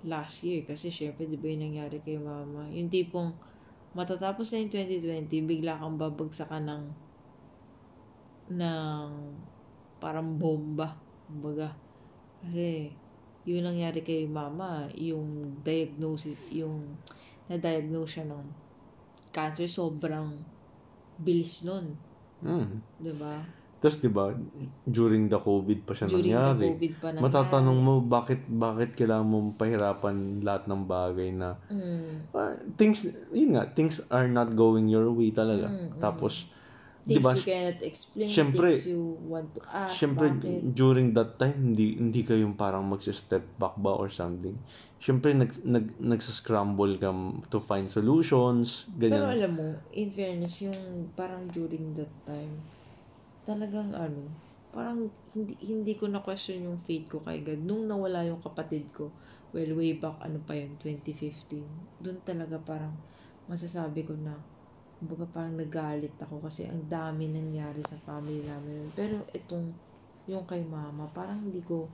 last 0.05 0.45
year. 0.45 0.62
Kasi 0.69 0.93
syempre, 0.93 1.25
di 1.25 1.40
ba 1.40 1.49
yung 1.49 1.64
nangyari 1.73 1.99
kay 2.05 2.21
mama? 2.21 2.69
Yung 2.71 2.93
tipong 2.93 3.33
matatapos 3.97 4.53
na 4.53 4.61
yung 4.62 4.73
2020, 4.73 5.49
bigla 5.49 5.81
kang 5.81 5.97
babagsakan 5.97 6.64
ng 6.69 6.85
ng 8.55 9.09
parang 9.99 10.37
bomba. 10.37 11.01
Kumbaga. 11.27 11.73
Kasi 12.45 12.93
yung 13.49 13.64
nangyari 13.64 14.05
kay 14.05 14.29
mama, 14.29 14.88
yung 14.93 15.57
diagnosis, 15.64 16.37
yung 16.53 17.01
na-diagnose 17.49 18.21
siya 18.21 18.27
ng 18.29 18.45
cancer, 19.33 19.69
sobrang 19.69 20.40
bilis 21.21 21.64
nun. 21.64 21.97
mm. 22.40 23.01
Di 23.01 23.12
ba? 23.17 23.63
Tapos, 23.85 24.01
di 24.01 24.09
ba, 24.09 24.33
during 24.83 25.29
the 25.29 25.37
COVID 25.37 25.85
pa 25.85 25.92
siya 25.92 26.09
During 26.09 26.33
nangyari. 26.33 26.57
the 26.57 26.73
COVID 26.73 26.92
pa 26.97 27.07
nangyari. 27.12 27.25
Matatanong 27.29 27.79
mo, 27.79 27.94
bakit, 28.01 28.40
bakit 28.49 28.97
kailangan 28.97 29.29
mong 29.29 29.49
pahirapan 29.61 30.16
lahat 30.40 30.64
ng 30.64 30.83
bagay 30.88 31.29
na, 31.37 31.61
Mm. 31.68 32.33
ah, 32.33 32.57
things, 32.81 33.05
yun 33.29 33.53
nga, 33.53 33.68
things 33.68 34.01
are 34.09 34.25
not 34.25 34.57
going 34.57 34.88
your 34.88 35.12
way 35.12 35.29
talaga. 35.29 35.68
Mm, 35.68 35.77
mm. 35.77 36.01
Tapos, 36.01 36.49
Things 37.05 37.20
di 37.20 37.20
ba, 37.20 37.37
you 37.37 37.44
cannot 37.44 37.81
explain, 37.85 38.29
syempre- 38.33 38.73
things 38.73 38.88
you 38.88 39.20
want 39.29 39.53
to 39.53 39.61
ask, 39.68 40.01
Siyempre, 40.01 40.33
bakit? 40.33 40.73
during 40.73 41.12
that 41.12 41.37
time, 41.37 41.53
hindi, 41.53 42.01
hindi 42.01 42.25
kayong 42.25 42.57
parang 42.57 42.88
mag-step 42.88 43.44
back 43.61 43.77
ba 43.77 43.92
or 43.92 44.09
something. 44.09 44.57
Siyempre, 44.97 45.37
nag, 45.37 45.53
nag, 45.61 46.01
nagsascramble 46.01 46.97
ka 46.97 47.12
to 47.53 47.61
find 47.61 47.92
solutions, 47.92 48.88
Pero 48.97 49.20
ganyan. 49.20 49.37
alam 49.37 49.53
mo, 49.53 49.66
in 49.92 50.09
fairness, 50.09 50.64
yung 50.64 50.81
parang 51.12 51.44
during 51.53 51.92
that 51.92 52.09
time, 52.25 52.64
talagang 53.48 53.92
ano, 53.94 54.33
parang 54.74 54.98
hindi, 55.35 55.54
hindi 55.62 55.94
ko 56.00 56.11
na 56.11 56.20
question 56.26 56.66
yung 56.66 56.80
faith 56.83 57.07
ko 57.12 57.22
kay 57.26 57.44
God. 57.46 57.61
Nung 57.62 57.85
nawala 57.87 58.26
yung 58.26 58.42
kapatid 58.42 58.90
ko, 58.96 59.14
well, 59.54 59.70
way 59.78 59.96
back, 60.02 60.18
ano 60.26 60.42
pa 60.42 60.52
yun, 60.59 60.76
2015, 60.83 61.68
doon 62.02 62.18
talaga 62.26 62.57
parang 62.61 62.94
masasabi 63.46 64.02
ko 64.09 64.14
na, 64.18 64.35
kumbaga 64.98 65.26
parang 65.30 65.54
nagalit 65.61 66.16
ako 66.18 66.42
kasi 66.46 66.66
ang 66.66 66.83
dami 66.88 67.28
nangyari 67.30 67.80
sa 67.87 68.00
family 68.02 68.42
namin. 68.42 68.90
Pero 68.98 69.22
itong, 69.30 69.76
yung 70.26 70.44
kay 70.48 70.64
mama, 70.66 71.12
parang 71.14 71.44
hindi 71.46 71.61
ko, 71.62 71.92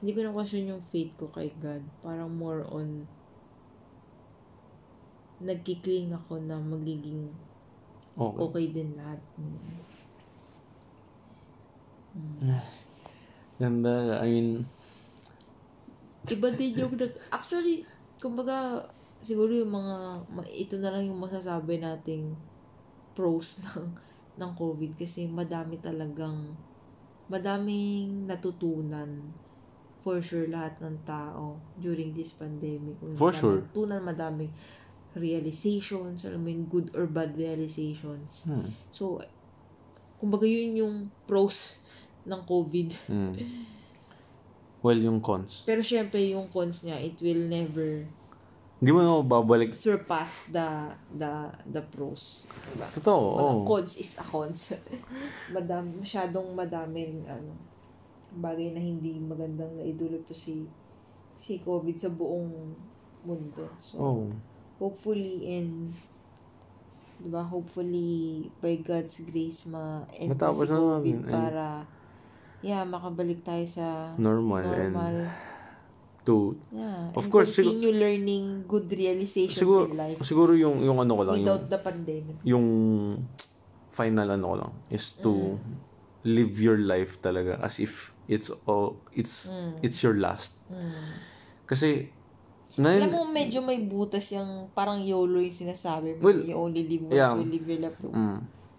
hindi 0.00 0.12
ko 0.16 0.20
na 0.24 0.32
question 0.34 0.70
yung 0.72 0.84
faith 0.88 1.18
ko 1.20 1.28
kay 1.34 1.52
God. 1.58 1.82
Parang 2.00 2.32
more 2.32 2.64
on, 2.70 3.04
nagkikling 5.42 6.14
ako 6.14 6.38
na 6.38 6.56
magiging 6.62 7.34
Okay. 8.12 8.44
okay 8.44 8.64
din 8.76 8.90
lahat. 9.00 9.20
Mm. 9.40 9.80
Ganda, 13.60 14.20
I 14.20 14.28
mean, 14.28 14.48
Iba 16.30 16.54
din 16.54 16.78
yung 16.78 16.94
nag... 16.94 17.18
Actually, 17.34 17.82
kumbaga, 18.22 18.86
siguro 19.18 19.50
yung 19.50 19.74
mga... 19.74 20.22
Ito 20.46 20.78
na 20.78 20.94
lang 20.94 21.10
yung 21.10 21.18
masasabi 21.18 21.82
nating 21.82 22.38
pros 23.18 23.58
ng, 23.66 23.90
ng 24.38 24.50
COVID 24.54 24.94
kasi 24.94 25.26
madami 25.26 25.82
talagang... 25.82 26.54
Madaming 27.26 28.28
natutunan 28.28 29.32
for 30.02 30.18
sure 30.18 30.50
lahat 30.50 30.74
ng 30.82 30.98
tao 31.06 31.56
during 31.78 32.12
this 32.12 32.34
pandemic. 32.34 32.98
For 33.14 33.30
sure. 33.30 33.62
Natutunan, 33.62 34.02
madaming 34.02 34.52
realizations, 35.14 36.24
alam 36.26 36.42
mo 36.42 36.48
yung 36.50 36.66
good 36.68 36.88
or 36.96 37.06
bad 37.06 37.36
realizations. 37.38 38.42
hmm, 38.42 38.72
So, 38.90 39.22
kumbaga 40.18 40.46
yun 40.46 40.78
yung 40.78 40.94
pros 41.26 41.81
ng 42.24 42.40
COVID. 42.42 42.88
hmm. 43.06 43.32
Well, 44.78 44.98
yung 44.98 45.22
cons. 45.22 45.62
Pero 45.62 45.78
syempre, 45.78 46.18
yung 46.26 46.50
cons 46.50 46.82
niya, 46.82 46.98
it 46.98 47.14
will 47.22 47.46
never 47.46 48.02
Hindi 48.82 48.90
mo 48.90 48.98
na 48.98 49.22
babalik. 49.22 49.78
surpass 49.78 50.50
the 50.50 50.90
the 51.14 51.30
the 51.70 51.78
pros. 51.86 52.42
Diba? 52.66 52.90
Totoo, 52.90 53.38
Mga 53.38 53.52
oo. 53.54 53.62
cons 53.62 53.92
is 53.94 54.18
a 54.18 54.24
cons. 54.24 54.74
Madam, 55.54 56.02
masyadong 56.02 56.50
madaming 56.52 57.22
ano, 57.24 57.54
bagay 58.34 58.74
na 58.74 58.82
hindi 58.82 59.14
magandang 59.16 59.78
naidulot 59.78 60.26
to 60.26 60.34
si 60.34 60.66
si 61.38 61.58
COVID 61.58 61.94
sa 61.96 62.10
buong 62.10 62.74
mundo. 63.22 63.70
So, 63.78 63.94
Oh. 63.96 64.26
hopefully 64.80 65.46
in 65.46 65.94
'di 67.22 67.30
ba 67.30 67.46
hopefully 67.46 68.50
by 68.58 68.82
God's 68.82 69.22
grace 69.22 69.62
ma 69.64 70.02
end 70.10 70.34
na 70.34 70.34
Matapos 70.34 70.66
si 70.66 70.66
na 70.66 70.74
COVID 70.74 70.90
namin, 70.90 71.16
and- 71.22 71.30
para 71.30 71.66
yeah 72.62 72.82
makabalik 72.86 73.42
tayo 73.42 73.66
sa 73.66 74.14
Normal, 74.16 74.62
normal 74.64 75.16
and 75.26 75.30
to 76.22 76.54
yeah 76.70 77.10
Of 77.18 77.26
and 77.26 77.32
course, 77.34 77.50
continue 77.58 77.90
learning 77.90 78.62
good 78.70 78.86
realizations 78.88 79.58
siguro 79.58 79.90
in 79.90 79.98
life 79.98 80.18
siguro 80.22 80.54
yung 80.54 80.78
yung 80.80 81.02
ano 81.02 81.18
ko 81.18 81.22
lang 81.26 81.34
yung 81.42 81.46
without 81.46 81.66
the 81.66 81.80
pandemic 81.82 82.36
yung 82.46 82.66
final 83.90 84.28
ano 84.30 84.44
ko 84.46 84.56
lang 84.62 84.72
is 84.88 85.18
to 85.18 85.58
live 86.22 86.54
your 86.56 86.78
life 86.78 87.18
talaga 87.18 87.58
as 87.58 87.82
if 87.82 88.14
it's 88.30 88.48
all 88.70 89.02
it's 89.12 89.50
Mm. 89.50 89.74
it's 89.82 89.98
your 90.00 90.14
last. 90.14 90.54
mm. 90.70 91.10
Kasi 91.66 92.06
alam 92.78 93.10
ngayon 93.10 93.10
mo 93.10 93.20
medyo 93.28 93.60
may 93.60 93.82
butas 93.82 94.30
yung 94.32 94.70
parang 94.72 95.02
YOLO 95.02 95.42
yung 95.42 95.52
sinasabi 95.52 96.16
mo 96.16 96.24
Well, 96.24 96.40
you 96.40 96.56
only 96.56 96.86
live 96.88 97.04
once 97.10 97.18
yeah. 97.18 97.34
you 97.36 97.44
live 97.44 97.66
your 97.68 97.80
life 97.84 97.98
mm, 98.00 98.38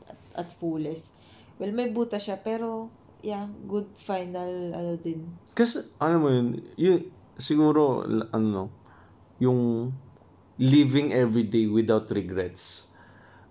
at, 0.10 0.20
at 0.34 0.48
fullest 0.58 1.14
well 1.62 1.70
may 1.70 1.94
butas 1.94 2.26
siya 2.26 2.42
pero 2.42 2.90
yeah 3.24 3.48
good 3.66 3.88
final 3.96 4.76
ano 4.76 5.00
din 5.00 5.24
kasi 5.54 5.86
ano 6.02 6.16
mo 6.20 6.28
yun, 6.34 6.48
yun 6.76 7.00
siguro 7.38 8.06
ano 8.34 8.46
no, 8.50 8.66
yung 9.38 9.94
living 10.58 11.14
every 11.14 11.46
day 11.46 11.66
without 11.70 12.10
regrets. 12.14 12.90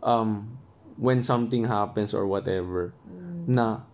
Um 0.02 0.58
when 0.98 1.22
something 1.22 1.64
happens 1.64 2.12
or 2.12 2.28
whatever 2.28 2.92
mm. 3.08 3.48
na 3.48 3.86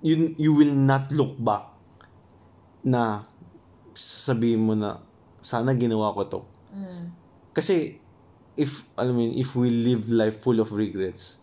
you, 0.00 0.34
you 0.38 0.54
will 0.54 0.72
not 0.72 1.10
look 1.12 1.36
back 1.36 1.76
na 2.86 3.26
sabihin 3.98 4.64
mo 4.64 4.72
na 4.78 5.02
sana 5.42 5.74
ginawa 5.74 6.14
ko 6.14 6.22
to. 6.30 6.40
Mm. 6.72 7.04
Kasi 7.52 7.98
if 8.54 8.86
mo 8.96 9.18
yun, 9.18 9.34
if 9.34 9.54
we 9.58 9.70
live 9.70 10.06
life 10.06 10.38
full 10.46 10.62
of 10.62 10.70
regrets, 10.70 11.38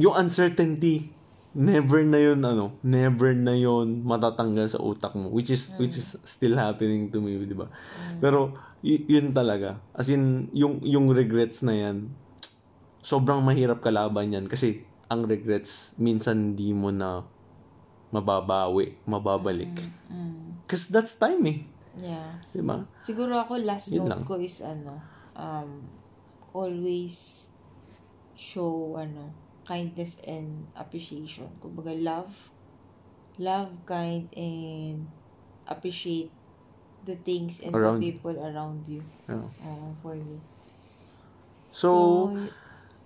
yung 0.00 0.16
uncertainty 0.16 1.12
never 1.52 2.00
na 2.00 2.16
yun 2.16 2.40
ano, 2.40 2.76
never 2.80 3.36
na 3.36 3.52
yun 3.52 4.00
matatanggal 4.02 4.72
sa 4.72 4.80
utak 4.80 5.12
mo 5.12 5.28
which 5.28 5.52
is 5.52 5.68
which 5.76 5.96
is 5.96 6.16
still 6.24 6.56
happening 6.56 7.12
to 7.12 7.20
me, 7.20 7.36
'di 7.36 7.52
ba? 7.52 7.68
Pero 8.18 8.56
y- 8.80 9.04
yun 9.06 9.36
talaga. 9.36 9.76
As 9.92 10.08
in 10.08 10.48
yung 10.56 10.80
yung 10.80 11.12
regrets 11.12 11.60
na 11.60 11.76
yan 11.76 12.08
sobrang 13.02 13.42
mahirap 13.42 13.82
kalaban 13.82 14.32
yan 14.32 14.46
kasi 14.46 14.86
ang 15.10 15.28
regrets 15.28 15.92
minsan 16.00 16.54
hindi 16.54 16.72
mo 16.72 16.88
na 16.88 17.20
mababawi, 18.12 18.96
mababalik. 19.04 19.72
Mm. 20.08 20.64
Kasi 20.64 20.88
that's 20.88 21.16
time 21.16 21.42
eh. 21.48 21.58
yeah 21.92 22.40
'Di 22.48 22.64
ba? 22.64 22.88
Siguro 22.96 23.36
ako 23.36 23.60
last 23.60 23.92
Yun 23.92 24.08
note 24.08 24.08
lang. 24.08 24.22
ko 24.24 24.40
is 24.40 24.64
ano, 24.64 24.96
um, 25.36 25.84
always 26.56 27.48
show 28.32 28.96
ano, 28.96 29.28
kindness 29.66 30.18
and 30.26 30.66
appreciation. 30.76 31.48
Kumbaga 31.62 31.94
love, 31.94 32.30
love, 33.38 33.70
kind, 33.86 34.28
and 34.36 35.06
appreciate 35.68 36.30
the 37.04 37.16
things 37.16 37.60
and 37.60 37.74
Around 37.74 38.00
the 38.00 38.12
people 38.12 38.34
around 38.38 38.86
you. 38.86 39.02
Yeah. 39.28 39.42
Oo, 39.66 39.94
for 40.02 40.14
me. 40.14 40.38
So, 41.72 41.90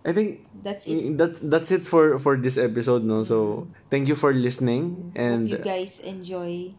I 0.04 0.12
think 0.12 0.42
that's 0.62 0.86
it. 0.86 1.16
that 1.18 1.38
that's 1.42 1.70
it 1.70 1.86
for 1.86 2.18
for 2.18 2.36
this 2.36 2.58
episode 2.58 3.06
no. 3.06 3.22
So, 3.22 3.66
mm-hmm. 3.66 3.88
thank 3.88 4.10
you 4.10 4.18
for 4.18 4.34
listening 4.34 5.14
mm-hmm. 5.14 5.18
and 5.18 5.40
Hope 5.48 5.62
you 5.62 5.64
guys 5.64 6.00
enjoy. 6.02 6.74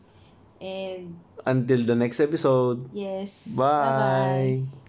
And 0.58 1.22
until 1.46 1.86
the 1.86 1.94
next 1.94 2.20
episode. 2.20 2.90
yes. 2.92 3.46
Bye. 3.46 4.66
Bye-bye. 4.66 4.87